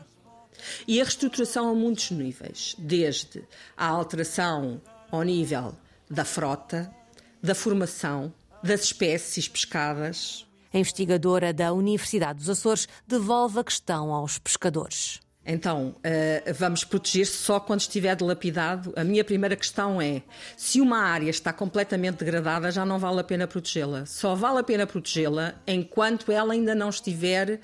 E 0.87 0.99
a 0.99 1.03
reestruturação 1.03 1.69
a 1.69 1.73
muitos 1.73 2.11
níveis, 2.11 2.75
desde 2.77 3.43
a 3.75 3.87
alteração 3.87 4.81
ao 5.11 5.23
nível 5.23 5.75
da 6.09 6.25
frota, 6.25 6.93
da 7.41 7.53
formação, 7.53 8.33
das 8.63 8.85
espécies 8.85 9.47
pescadas. 9.47 10.47
A 10.73 10.77
investigadora 10.77 11.53
da 11.53 11.73
Universidade 11.73 12.39
dos 12.39 12.49
Açores 12.49 12.87
devolve 13.05 13.59
a 13.59 13.63
questão 13.63 14.13
aos 14.13 14.39
pescadores. 14.39 15.19
Então, 15.45 15.95
uh, 15.97 16.53
vamos 16.53 16.85
proteger 16.85 17.27
só 17.27 17.59
quando 17.59 17.81
estiver 17.81 18.15
dilapidado? 18.15 18.93
A 18.95 19.03
minha 19.03 19.23
primeira 19.23 19.55
questão 19.55 20.01
é: 20.01 20.23
se 20.55 20.79
uma 20.79 20.99
área 20.99 21.29
está 21.29 21.51
completamente 21.51 22.19
degradada, 22.19 22.71
já 22.71 22.85
não 22.85 22.97
vale 22.97 23.19
a 23.19 23.23
pena 23.23 23.45
protegê-la. 23.45 24.05
Só 24.05 24.35
vale 24.35 24.59
a 24.59 24.63
pena 24.63 24.87
protegê-la 24.87 25.55
enquanto 25.67 26.31
ela 26.31 26.53
ainda 26.53 26.73
não 26.73 26.89
estiver 26.89 27.59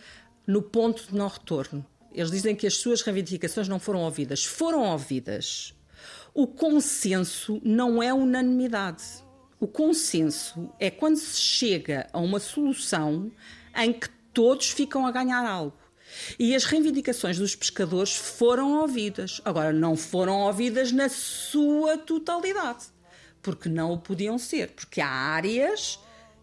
no 0.45 0.61
ponto 0.61 1.07
de 1.07 1.15
não 1.15 1.27
retorno. 1.27 1.85
Eles 2.13 2.31
dizem 2.31 2.55
que 2.55 2.67
as 2.67 2.75
suas 2.75 3.01
reivindicações 3.01 3.67
não 3.67 3.79
foram 3.79 4.01
ouvidas. 4.01 4.43
Foram 4.43 4.81
ouvidas. 4.83 5.73
O 6.33 6.47
consenso 6.47 7.61
não 7.63 8.03
é 8.03 8.13
unanimidade. 8.13 9.03
O 9.59 9.67
consenso 9.67 10.69
é 10.79 10.89
quando 10.89 11.17
se 11.17 11.39
chega 11.39 12.07
a 12.11 12.19
uma 12.19 12.39
solução 12.39 13.31
em 13.75 13.93
que 13.93 14.09
todos 14.33 14.69
ficam 14.69 15.05
a 15.05 15.11
ganhar 15.11 15.45
algo. 15.45 15.77
E 16.37 16.55
as 16.55 16.65
reivindicações 16.65 17.37
dos 17.37 17.55
pescadores 17.55 18.15
foram 18.15 18.79
ouvidas. 18.79 19.41
Agora, 19.45 19.71
não 19.73 19.95
foram 19.95 20.41
ouvidas 20.41 20.91
na 20.91 21.09
sua 21.09 21.97
totalidade, 21.97 22.85
porque 23.41 23.69
não 23.69 23.93
o 23.93 23.99
podiam 23.99 24.37
ser, 24.37 24.71
porque 24.71 25.01
há 25.01 25.09
áreas 25.09 25.99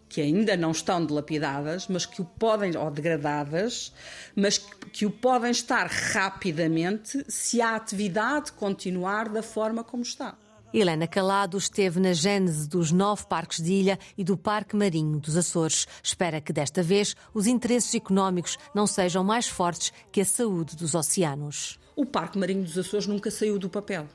que 0.09 0.21
ainda 0.21 0.55
não 0.55 0.71
estão 0.71 1.05
dilapidadas, 1.05 1.87
mas 1.87 2.05
que 2.05 2.21
o 2.21 2.25
podem, 2.25 2.75
ou 2.77 2.89
degradadas, 2.89 3.93
mas 4.35 4.57
que, 4.57 4.89
que 4.89 5.05
o 5.05 5.11
podem 5.11 5.51
estar 5.51 5.87
rapidamente 5.87 7.25
se 7.27 7.61
a 7.61 7.75
atividade 7.75 8.53
continuar 8.53 9.29
da 9.29 9.43
forma 9.43 9.83
como 9.83 10.03
está. 10.03 10.37
Helena 10.73 11.07
Calado 11.07 11.57
esteve 11.57 11.99
na 11.99 12.11
gênese 12.11 12.67
dos 12.67 12.91
nove 12.91 13.25
parques 13.27 13.63
de 13.63 13.71
ilha 13.71 13.97
e 14.17 14.23
do 14.23 14.37
Parque 14.37 14.75
Marinho 14.75 15.19
dos 15.19 15.37
Açores. 15.37 15.87
Espera 16.03 16.41
que 16.41 16.51
desta 16.51 16.83
vez 16.83 17.15
os 17.33 17.47
interesses 17.47 17.95
económicos 17.95 18.57
não 18.75 18.85
sejam 18.85 19.23
mais 19.23 19.47
fortes 19.47 19.93
que 20.11 20.21
a 20.21 20.25
saúde 20.25 20.75
dos 20.75 20.93
oceanos. 20.93 21.79
O 21.95 22.05
Parque 22.05 22.37
Marinho 22.37 22.63
dos 22.63 22.77
Açores 22.77 23.07
nunca 23.07 23.31
saiu 23.31 23.57
do 23.57 23.69
papel. 23.69 24.07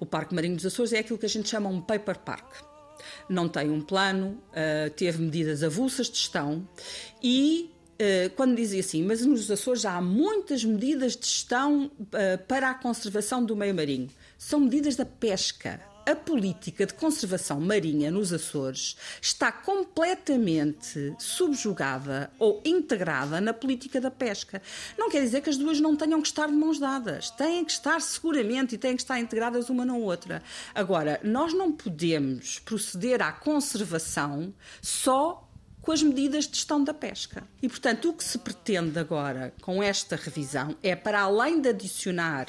O 0.00 0.06
Parque 0.06 0.34
Marinho 0.34 0.56
dos 0.56 0.64
Açores 0.64 0.92
é 0.92 1.00
aquilo 1.00 1.18
que 1.18 1.26
a 1.26 1.28
gente 1.28 1.48
chama 1.48 1.68
um 1.68 1.80
paper 1.80 2.18
park. 2.20 2.54
Não 3.28 3.48
tem 3.48 3.70
um 3.70 3.80
plano, 3.80 4.40
uh, 4.50 4.90
teve 4.90 5.22
medidas 5.22 5.62
avulsas 5.62 6.08
de 6.08 6.16
gestão 6.16 6.66
e 7.22 7.70
uh, 8.00 8.30
quando 8.34 8.56
dizia 8.56 8.80
assim, 8.80 9.04
mas 9.04 9.24
nos 9.24 9.50
Açores 9.50 9.82
já 9.82 9.92
há 9.92 10.00
muitas 10.00 10.64
medidas 10.64 11.14
de 11.14 11.26
gestão 11.26 11.90
uh, 12.00 12.44
para 12.48 12.70
a 12.70 12.74
conservação 12.74 13.44
do 13.44 13.54
meio 13.54 13.74
marinho 13.74 14.08
são 14.38 14.60
medidas 14.60 14.96
da 14.96 15.04
pesca. 15.04 15.80
A 16.06 16.14
política 16.14 16.86
de 16.86 16.94
conservação 16.94 17.60
marinha 17.60 18.12
nos 18.12 18.32
Açores 18.32 18.96
está 19.20 19.50
completamente 19.50 21.12
subjugada 21.18 22.30
ou 22.38 22.62
integrada 22.64 23.40
na 23.40 23.52
política 23.52 24.00
da 24.00 24.08
pesca. 24.08 24.62
Não 24.96 25.10
quer 25.10 25.22
dizer 25.22 25.40
que 25.40 25.50
as 25.50 25.56
duas 25.56 25.80
não 25.80 25.96
tenham 25.96 26.22
que 26.22 26.28
estar 26.28 26.46
de 26.46 26.52
mãos 26.52 26.78
dadas. 26.78 27.30
Têm 27.30 27.64
que 27.64 27.72
estar 27.72 28.00
seguramente 28.00 28.76
e 28.76 28.78
têm 28.78 28.94
que 28.94 29.02
estar 29.02 29.18
integradas 29.18 29.68
uma 29.68 29.84
na 29.84 29.96
outra. 29.96 30.44
Agora, 30.72 31.18
nós 31.24 31.52
não 31.52 31.72
podemos 31.72 32.60
proceder 32.60 33.20
à 33.20 33.32
conservação 33.32 34.54
só 34.80 35.42
com 35.82 35.90
as 35.90 36.02
medidas 36.02 36.46
de 36.46 36.56
gestão 36.56 36.82
da 36.84 36.94
pesca. 36.94 37.42
E, 37.60 37.68
portanto, 37.68 38.10
o 38.10 38.12
que 38.12 38.22
se 38.22 38.38
pretende 38.38 38.96
agora 38.98 39.52
com 39.60 39.82
esta 39.82 40.14
revisão 40.14 40.76
é, 40.84 40.94
para 40.94 41.22
além 41.22 41.60
de 41.60 41.68
adicionar 41.68 42.46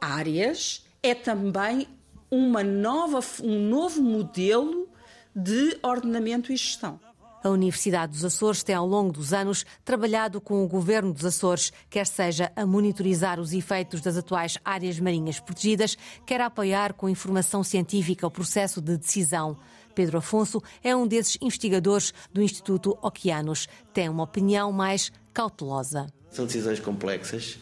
áreas, 0.00 0.83
é 1.04 1.14
também 1.14 1.86
uma 2.30 2.64
nova, 2.64 3.20
um 3.42 3.68
novo 3.68 4.02
modelo 4.02 4.88
de 5.36 5.78
ordenamento 5.82 6.50
e 6.50 6.56
gestão. 6.56 6.98
A 7.42 7.50
Universidade 7.50 8.12
dos 8.12 8.24
Açores 8.24 8.62
tem, 8.62 8.74
ao 8.74 8.86
longo 8.86 9.12
dos 9.12 9.34
anos, 9.34 9.66
trabalhado 9.84 10.40
com 10.40 10.64
o 10.64 10.66
governo 10.66 11.12
dos 11.12 11.26
Açores, 11.26 11.70
quer 11.90 12.06
seja 12.06 12.50
a 12.56 12.64
monitorizar 12.64 13.38
os 13.38 13.52
efeitos 13.52 14.00
das 14.00 14.16
atuais 14.16 14.56
áreas 14.64 14.98
marinhas 14.98 15.38
protegidas, 15.38 15.94
quer 16.24 16.40
a 16.40 16.46
apoiar 16.46 16.94
com 16.94 17.06
informação 17.06 17.62
científica 17.62 18.26
o 18.26 18.30
processo 18.30 18.80
de 18.80 18.96
decisão. 18.96 19.58
Pedro 19.94 20.16
Afonso 20.16 20.62
é 20.82 20.96
um 20.96 21.06
desses 21.06 21.36
investigadores 21.42 22.14
do 22.32 22.40
Instituto 22.40 22.98
Oceanos. 23.02 23.68
Tem 23.92 24.08
uma 24.08 24.24
opinião 24.24 24.72
mais 24.72 25.12
cautelosa. 25.34 26.06
São 26.30 26.46
decisões 26.46 26.80
complexas 26.80 27.58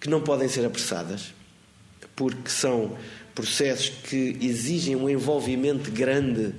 que 0.00 0.10
não 0.10 0.20
podem 0.20 0.48
ser 0.48 0.66
apressadas, 0.66 1.32
porque 2.14 2.50
são 2.50 2.96
processos 3.34 3.88
que 3.88 4.36
exigem 4.40 4.96
um 4.96 5.08
envolvimento 5.08 5.90
grande 5.90 6.54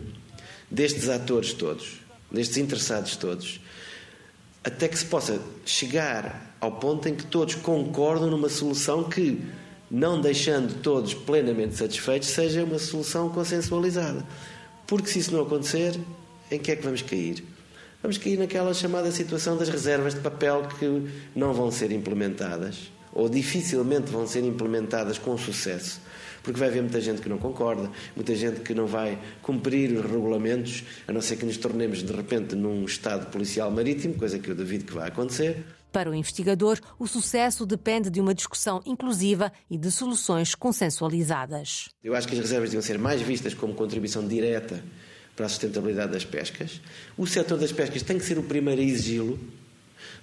destes 0.70 1.10
atores 1.10 1.54
todos 1.54 2.04
destes 2.34 2.58
interessados 2.58 3.16
todos, 3.16 3.62
até 4.64 4.88
que 4.88 4.98
se 4.98 5.06
possa 5.06 5.40
chegar 5.64 6.56
ao 6.60 6.72
ponto 6.72 7.08
em 7.08 7.16
que 7.16 7.26
todos 7.26 7.54
concordam 7.56 8.32
numa 8.32 8.50
solução 8.50 9.04
que, 9.04 9.40
não 9.92 10.20
deixando 10.20 10.82
todos 10.82 11.14
plenamente 11.14 11.76
satisfeitos, 11.76 12.30
seja 12.30 12.64
uma 12.64 12.80
solução 12.80 13.30
consensualizada. 13.30 14.26
Porque 14.88 15.10
se 15.10 15.20
isso 15.20 15.34
não 15.34 15.44
acontecer, 15.44 16.00
em 16.50 16.58
que 16.58 16.72
é 16.72 16.76
que 16.76 16.84
vamos 16.84 17.04
cair? 17.04 17.44
Vamos 18.02 18.18
cair 18.18 18.38
naquela 18.38 18.74
chamada 18.74 19.12
situação 19.12 19.56
das 19.56 19.70
reservas 19.70 20.16
de 20.16 20.22
papel 20.22 20.68
que 20.80 21.10
não 21.36 21.54
vão 21.54 21.70
ser 21.70 21.92
implementadas, 21.92 22.92
ou 23.14 23.30
dificilmente 23.30 24.12
vão 24.12 24.28
ser 24.28 24.44
implementadas 24.44 25.18
com 25.18 25.38
sucesso 25.38 26.02
porque 26.44 26.60
vai 26.60 26.68
haver 26.68 26.82
muita 26.82 27.00
gente 27.00 27.22
que 27.22 27.30
não 27.30 27.38
concorda, 27.38 27.90
muita 28.16 28.36
gente 28.36 28.60
que 28.60 28.76
não 28.76 28.86
vai 28.86 29.18
cumprir 29.42 29.98
os 29.98 30.06
regulamentos, 30.06 30.84
a 31.08 31.14
não 31.14 31.22
ser 31.22 31.38
que 31.38 31.46
nos 31.46 31.58
tornemos 31.58 32.04
de 32.04 32.12
repente 32.12 32.54
num 32.54 32.84
Estado 32.84 33.28
policial 33.32 33.72
marítimo, 33.72 34.14
coisa 34.16 34.38
que 34.38 34.50
eu 34.50 34.56
duvido 34.56 34.84
que 34.84 34.94
vai 34.94 35.08
acontecer. 35.08 35.64
Para 35.92 36.10
o 36.10 36.14
investigador, 36.14 36.80
o 37.00 37.08
sucesso 37.08 37.66
depende 37.66 38.10
de 38.10 38.20
uma 38.20 38.34
discussão 38.34 38.82
inclusiva 38.86 39.54
e 39.70 39.78
de 39.78 39.90
soluções 39.92 40.54
consensualizadas. 40.54 41.90
Eu 42.04 42.16
acho 42.16 42.28
que 42.28 42.34
as 42.34 42.42
reservas 42.42 42.70
deviam 42.70 42.82
ser 42.82 42.98
mais 42.98 43.22
vistas 43.22 43.54
como 43.54 43.74
contribuição 43.74 44.28
direta 44.28 44.84
para 45.36 45.46
a 45.46 45.50
sustentabilidade 45.50 46.12
das 46.12 46.26
pescas. 46.26 46.82
O 47.18 47.26
setor 47.26 47.58
das 47.58 47.72
pescas 47.72 48.02
tem 48.02 48.18
que 48.18 48.26
ser 48.26 48.38
o 48.38 48.44
primeiro 48.44 48.82
a 48.82 48.84
exigi-lo, 48.84 49.40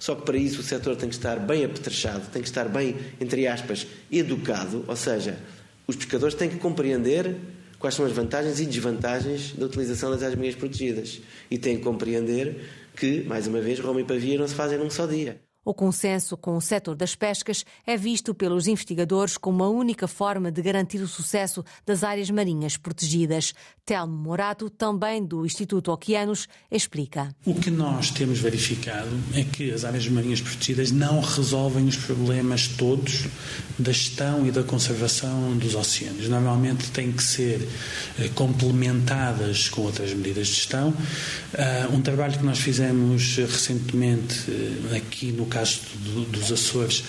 só 0.01 0.15
que 0.15 0.23
para 0.23 0.35
isso 0.35 0.61
o 0.61 0.63
setor 0.63 0.95
tem 0.95 1.07
que 1.07 1.13
estar 1.13 1.39
bem 1.39 1.63
apetrechado, 1.63 2.27
tem 2.31 2.41
que 2.41 2.47
estar 2.47 2.67
bem, 2.67 2.95
entre 3.19 3.45
aspas, 3.45 3.85
educado, 4.11 4.83
ou 4.87 4.95
seja, 4.95 5.37
os 5.85 5.95
pescadores 5.95 6.33
têm 6.33 6.49
que 6.49 6.57
compreender 6.57 7.35
quais 7.77 7.93
são 7.93 8.03
as 8.03 8.11
vantagens 8.11 8.59
e 8.59 8.65
desvantagens 8.65 9.53
da 9.53 9.67
utilização 9.67 10.09
das 10.09 10.23
áreas 10.23 10.55
protegidas 10.55 11.21
e 11.51 11.57
têm 11.59 11.77
que 11.77 11.83
compreender 11.83 12.67
que, 12.95 13.21
mais 13.25 13.45
uma 13.45 13.61
vez, 13.61 13.79
Roma 13.79 14.01
e 14.01 14.03
Pavia 14.03 14.39
não 14.39 14.47
se 14.47 14.55
fazem 14.55 14.79
num 14.79 14.89
só 14.89 15.05
dia. 15.05 15.39
O 15.63 15.75
consenso 15.75 16.35
com 16.35 16.57
o 16.57 16.61
setor 16.61 16.95
das 16.95 17.13
pescas 17.13 17.63
é 17.85 17.95
visto 17.95 18.33
pelos 18.33 18.65
investigadores 18.65 19.37
como 19.37 19.63
a 19.63 19.69
única 19.69 20.07
forma 20.07 20.51
de 20.51 20.59
garantir 20.59 20.97
o 20.97 21.07
sucesso 21.07 21.63
das 21.85 22.03
áreas 22.03 22.31
marinhas 22.31 22.77
protegidas. 22.77 23.53
Telmo 23.85 24.15
Morato, 24.15 24.71
também 24.71 25.23
do 25.23 25.45
Instituto 25.45 25.91
Oceanos, 25.91 26.47
explica. 26.71 27.35
O 27.45 27.53
que 27.53 27.69
nós 27.69 28.09
temos 28.09 28.39
verificado 28.39 29.09
é 29.35 29.43
que 29.43 29.71
as 29.71 29.85
áreas 29.85 30.07
marinhas 30.07 30.41
protegidas 30.41 30.91
não 30.91 31.19
resolvem 31.19 31.85
os 31.85 31.97
problemas 31.97 32.67
todos 32.67 33.27
da 33.77 33.91
gestão 33.91 34.47
e 34.47 34.51
da 34.51 34.63
conservação 34.63 35.55
dos 35.57 35.75
oceanos. 35.75 36.27
Normalmente 36.27 36.89
têm 36.89 37.11
que 37.11 37.23
ser 37.23 37.67
eh, 38.17 38.29
complementadas 38.33 39.69
com 39.69 39.81
outras 39.81 40.11
medidas 40.13 40.47
de 40.47 40.55
gestão. 40.55 40.91
Ah, 41.53 41.87
um 41.91 42.01
trabalho 42.01 42.37
que 42.37 42.43
nós 42.43 42.59
fizemos 42.59 43.37
recentemente 43.37 44.49
eh, 44.49 44.97
aqui 44.97 45.31
no 45.31 45.50
caso 45.51 45.81
do, 45.99 46.25
dos 46.25 46.51
Açores, 46.51 47.03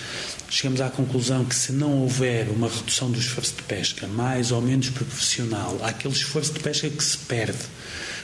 chegamos 0.50 0.81
à 0.81 0.90
conclusão 0.90 1.44
que 1.44 1.55
se 1.55 1.72
não 1.72 2.02
houver 2.02 2.48
uma 2.50 2.68
redução 2.68 3.11
do 3.11 3.18
esforço 3.18 3.55
de 3.57 3.62
pesca 3.62 4.07
mais 4.07 4.52
ou 4.52 4.61
menos 4.61 4.90
proporcional 4.90 5.78
àquele 5.83 6.14
esforço 6.14 6.52
de 6.52 6.61
pesca 6.61 6.90
que 6.90 7.02
se 7.02 7.16
perde 7.16 7.59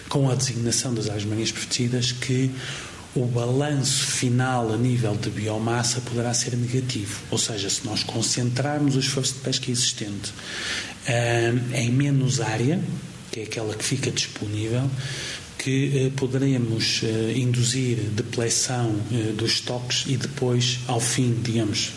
com 0.09 0.31
a 0.31 0.35
designação 0.35 0.93
das 0.93 1.09
áreas 1.09 1.25
marinhas 1.25 1.53
protegidas, 1.53 2.13
que 2.13 2.51
o 3.15 3.25
balanço 3.25 4.07
final 4.07 4.73
a 4.73 4.77
nível 4.77 5.17
de 5.17 5.31
biomassa 5.31 6.01
poderá 6.01 6.33
ser 6.35 6.57
negativo. 6.57 7.21
Ou 7.31 7.39
seja, 7.39 7.69
se 7.69 7.85
nós 7.85 8.03
concentrarmos 8.03 8.97
o 8.97 9.01
esforço 9.01 9.35
de 9.35 9.41
pesca 9.41 9.71
existente 9.71 10.31
uh, 10.31 11.75
em 11.75 11.91
menos 11.91 12.41
área, 12.41 12.81
que 13.31 13.41
é 13.41 13.43
aquela 13.45 13.75
que 13.75 13.85
fica 13.85 14.11
disponível, 14.11 14.89
que 15.69 16.07
eh, 16.07 16.11
poderemos 16.17 17.03
eh, 17.03 17.35
induzir 17.37 17.99
depleção 18.13 18.97
eh, 19.13 19.33
dos 19.33 19.53
estoques 19.53 20.05
e 20.07 20.17
depois, 20.17 20.79
ao 20.89 20.99
fim, 20.99 21.35
digamos, 21.43 21.93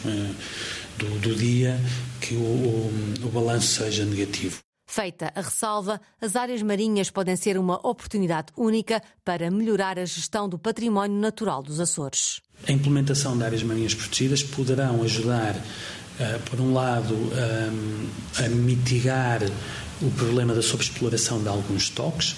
do, 0.97 1.07
do 1.19 1.33
dia, 1.33 1.79
que 2.19 2.35
o, 2.35 2.39
o, 2.39 3.13
o 3.23 3.29
balanço 3.29 3.81
seja 3.81 4.03
negativo. 4.03 4.59
Feita 4.85 5.31
a 5.33 5.39
ressalva, 5.39 6.01
as 6.19 6.35
áreas 6.35 6.61
marinhas 6.61 7.09
podem 7.09 7.37
ser 7.37 7.57
uma 7.57 7.75
oportunidade 7.87 8.47
única 8.57 9.01
para 9.23 9.49
melhorar 9.49 9.97
a 9.97 10.03
gestão 10.03 10.49
do 10.49 10.59
património 10.59 11.17
natural 11.17 11.63
dos 11.63 11.79
Açores. 11.79 12.41
A 12.67 12.73
implementação 12.73 13.37
de 13.37 13.45
áreas 13.45 13.63
marinhas 13.63 13.95
protegidas 13.95 14.43
poderão 14.43 15.01
ajudar, 15.01 15.55
por 16.49 16.59
um 16.59 16.73
lado, 16.73 17.15
a 18.37 18.49
mitigar 18.49 19.39
o 20.01 20.11
problema 20.11 20.53
da 20.53 20.61
sobreexploração 20.61 21.41
de 21.41 21.47
alguns 21.47 21.83
estoques 21.83 22.35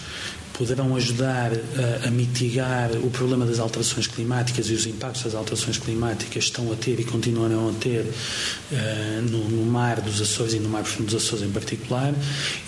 poderão 0.53 0.95
ajudar 0.95 1.51
a, 1.51 2.07
a, 2.07 2.11
mitigar 2.11 2.91
o 3.03 3.09
problema 3.09 3.45
das 3.45 3.59
alterações 3.59 4.07
climáticas 4.07 4.69
e 4.69 4.73
os 4.73 4.85
impactos 4.85 5.23
das 5.23 5.35
alterações 5.35 5.77
climáticas 5.77 6.45
estão 6.45 6.71
a 6.71 6.75
ter 6.75 6.99
e 6.99 7.03
continuarão 7.03 7.69
a 7.69 7.73
ter 7.73 8.01
uh, 8.01 9.21
no, 9.29 9.49
no, 9.49 9.65
mar 9.65 9.99
dos 9.99 10.21
Açores 10.21 10.53
e 10.53 10.59
no 10.59 10.69
mar 10.69 10.83
profundo 10.83 11.07
dos 11.07 11.15
Açores 11.15 11.43
em 11.43 11.51
particular 11.51 12.13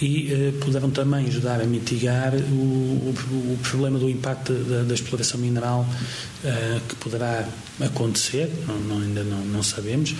e 0.02 0.34
uh, 0.34 0.54
poderão 0.54 0.90
também 0.90 1.28
ajudar 1.28 1.62
a 1.62 1.66
mitigar 1.66 2.34
o, 2.34 2.56
o, 2.56 3.14
o 3.54 3.60
problema 3.62 4.00
do 4.00 4.10
impacto 4.10 4.54
da, 4.54 4.84
da 4.84 4.94
exploração 4.94 5.40
mineral 5.40 5.88
uh, 6.44 6.80
que 6.88 6.96
poderá 6.96 7.48
acontecer, 7.80 8.50
não, 8.68 8.80
não, 8.80 9.02
ainda 9.02 9.24
não, 9.24 9.46
não 9.46 9.64
sabemos, 9.64 10.16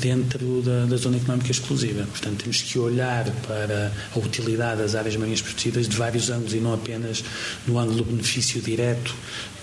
dentro 0.00 0.62
da, 0.62 0.84
da, 0.86 0.96
zona 0.96 1.16
económica 1.16 1.50
exclusiva. 1.50 2.06
Portanto, 2.06 2.42
temos 2.42 2.62
que 2.62 2.78
olhar 2.78 3.24
para 3.46 3.92
a 4.14 4.18
utilidade 4.18 4.82
das 4.82 4.94
áreas 4.94 5.16
marinhas 5.16 5.42
protegidas 5.42 5.88
de 5.88 5.96
vários 5.96 6.30
ângulos 6.30 6.54
e 6.54 6.60
não 6.60 6.74
apenas 6.74 7.24
no 7.66 7.78
ângulo 7.78 7.98
do 7.98 8.04
benefício 8.04 8.60
direto, 8.60 9.14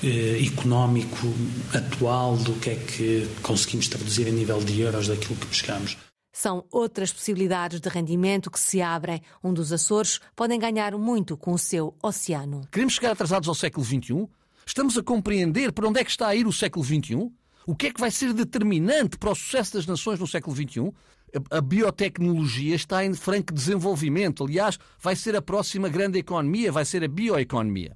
eh, 0.03 0.43
económico, 0.43 1.31
atual, 1.73 2.35
do 2.37 2.53
que 2.53 2.71
é 2.71 2.75
que 2.75 3.27
conseguimos 3.41 3.87
traduzir 3.87 4.27
a 4.27 4.31
nível 4.31 4.59
de 4.59 4.81
euros 4.81 5.07
daquilo 5.07 5.35
que 5.35 5.45
pescamos. 5.45 5.97
São 6.33 6.65
outras 6.71 7.11
possibilidades 7.11 7.79
de 7.79 7.89
rendimento 7.89 8.49
que 8.49 8.59
se 8.59 8.81
abrem, 8.81 9.21
onde 9.43 9.59
os 9.59 9.71
Açores 9.71 10.19
podem 10.35 10.57
ganhar 10.57 10.97
muito 10.97 11.35
com 11.35 11.53
o 11.53 11.57
seu 11.57 11.93
oceano. 12.01 12.61
Queremos 12.71 12.93
chegar 12.93 13.11
atrasados 13.11 13.49
ao 13.49 13.55
século 13.55 13.85
XXI? 13.85 14.27
Estamos 14.65 14.97
a 14.97 15.03
compreender 15.03 15.71
para 15.71 15.87
onde 15.87 15.99
é 15.99 16.03
que 16.03 16.11
está 16.11 16.27
a 16.27 16.35
ir 16.35 16.47
o 16.47 16.53
século 16.53 16.85
XXI? 16.85 17.29
O 17.65 17.75
que 17.75 17.87
é 17.87 17.91
que 17.91 18.01
vai 18.01 18.09
ser 18.09 18.33
determinante 18.33 19.17
para 19.17 19.31
o 19.31 19.35
sucesso 19.35 19.73
das 19.73 19.85
nações 19.85 20.19
no 20.19 20.27
século 20.27 20.55
XXI? 20.55 20.91
A 21.49 21.61
biotecnologia 21.61 22.75
está 22.75 23.05
em 23.05 23.13
franco 23.13 23.53
desenvolvimento. 23.53 24.43
Aliás, 24.43 24.79
vai 24.99 25.15
ser 25.15 25.35
a 25.35 25.41
próxima 25.41 25.87
grande 25.87 26.19
economia, 26.19 26.71
vai 26.71 26.83
ser 26.83 27.03
a 27.03 27.07
bioeconomia. 27.07 27.95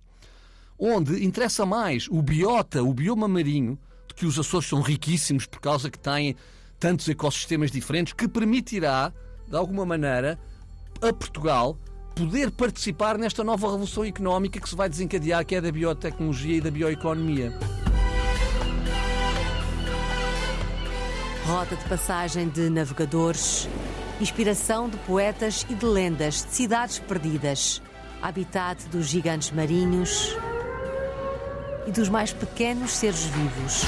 Onde 0.78 1.24
interessa 1.26 1.66
mais 1.66 2.08
o 2.10 2.22
biota, 2.22 2.84
o 2.84 2.94
bioma 2.94 3.28
marinho, 3.28 3.78
de 4.08 4.14
que 4.14 4.26
os 4.26 4.38
Açores 4.38 4.68
são 4.68 4.82
riquíssimos 4.82 5.46
por 5.46 5.60
causa 5.60 5.90
que 5.90 6.00
têm 6.00 6.36
tantos 6.80 7.08
ecossistemas 7.10 7.72
diferentes, 7.72 8.14
que 8.14 8.28
permitirá, 8.28 9.12
de 9.48 9.56
alguma 9.56 9.86
maneira, 9.86 10.40
a 11.02 11.12
Portugal 11.12 11.78
poder 12.16 12.52
participar 12.52 13.18
nesta 13.18 13.44
nova 13.44 13.68
revolução 13.68 14.06
económica 14.06 14.60
que 14.60 14.70
se 14.70 14.76
vai 14.76 14.88
desencadear, 14.88 15.46
que 15.46 15.56
é 15.56 15.62
da 15.62 15.72
biotecnologia 15.72 16.58
e 16.58 16.62
da 16.62 16.72
bioeconomia. 16.72 17.52
Rota 21.46 21.76
de 21.76 21.86
passagem 21.86 22.50
de 22.50 22.72
navegadores, 22.72 23.70
inspiração 24.20 24.90
de 24.90 24.98
poetas 24.98 25.64
e 25.70 25.76
de 25.76 25.86
lendas 25.86 26.44
de 26.44 26.52
cidades 26.52 26.98
perdidas, 26.98 27.84
habitat 28.20 28.84
dos 28.88 29.06
gigantes 29.06 29.52
marinhos 29.52 30.36
e 31.86 31.92
dos 31.92 32.10
mais 32.10 32.34
pequenos 32.34 32.94
seres 32.94 33.26
vivos. 33.26 33.84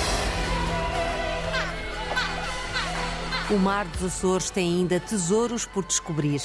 O 3.49 3.57
mar 3.57 3.85
dos 3.85 4.03
Açores 4.03 4.51
tem 4.51 4.75
ainda 4.75 4.99
tesouros 4.99 5.65
por 5.65 5.83
descobrir. 5.83 6.43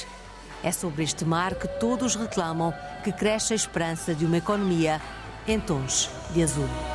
É 0.63 0.71
sobre 0.71 1.03
este 1.03 1.23
mar 1.23 1.53
que 1.53 1.67
todos 1.79 2.15
reclamam 2.15 2.73
que 3.03 3.11
cresce 3.11 3.53
a 3.53 3.55
esperança 3.55 4.15
de 4.15 4.25
uma 4.25 4.37
economia 4.37 4.99
em 5.47 5.59
tons 5.59 6.09
de 6.33 6.41
azul. 6.41 6.92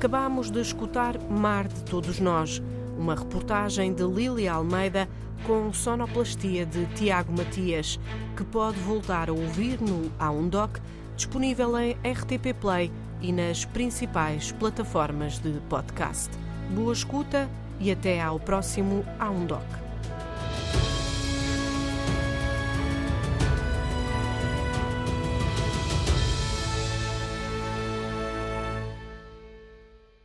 Acabamos 0.00 0.50
de 0.50 0.62
escutar 0.62 1.18
Mar 1.28 1.68
de 1.68 1.82
Todos 1.82 2.20
Nós, 2.20 2.62
uma 2.96 3.14
reportagem 3.14 3.92
de 3.92 4.02
Lília 4.02 4.54
Almeida 4.54 5.06
com 5.46 5.70
sonoplastia 5.74 6.64
de 6.64 6.86
Tiago 6.94 7.36
Matias, 7.36 8.00
que 8.34 8.42
pode 8.42 8.80
voltar 8.80 9.28
a 9.28 9.34
ouvir 9.34 9.78
no 9.78 10.10
A1Doc, 10.18 10.80
disponível 11.14 11.78
em 11.78 11.92
RTP 12.02 12.58
Play 12.58 12.90
e 13.20 13.30
nas 13.30 13.66
principais 13.66 14.52
plataformas 14.52 15.38
de 15.38 15.52
podcast. 15.68 16.30
Boa 16.74 16.94
escuta 16.94 17.46
e 17.78 17.92
até 17.92 18.22
ao 18.22 18.40
próximo 18.40 19.04
A1Doc. 19.18 19.89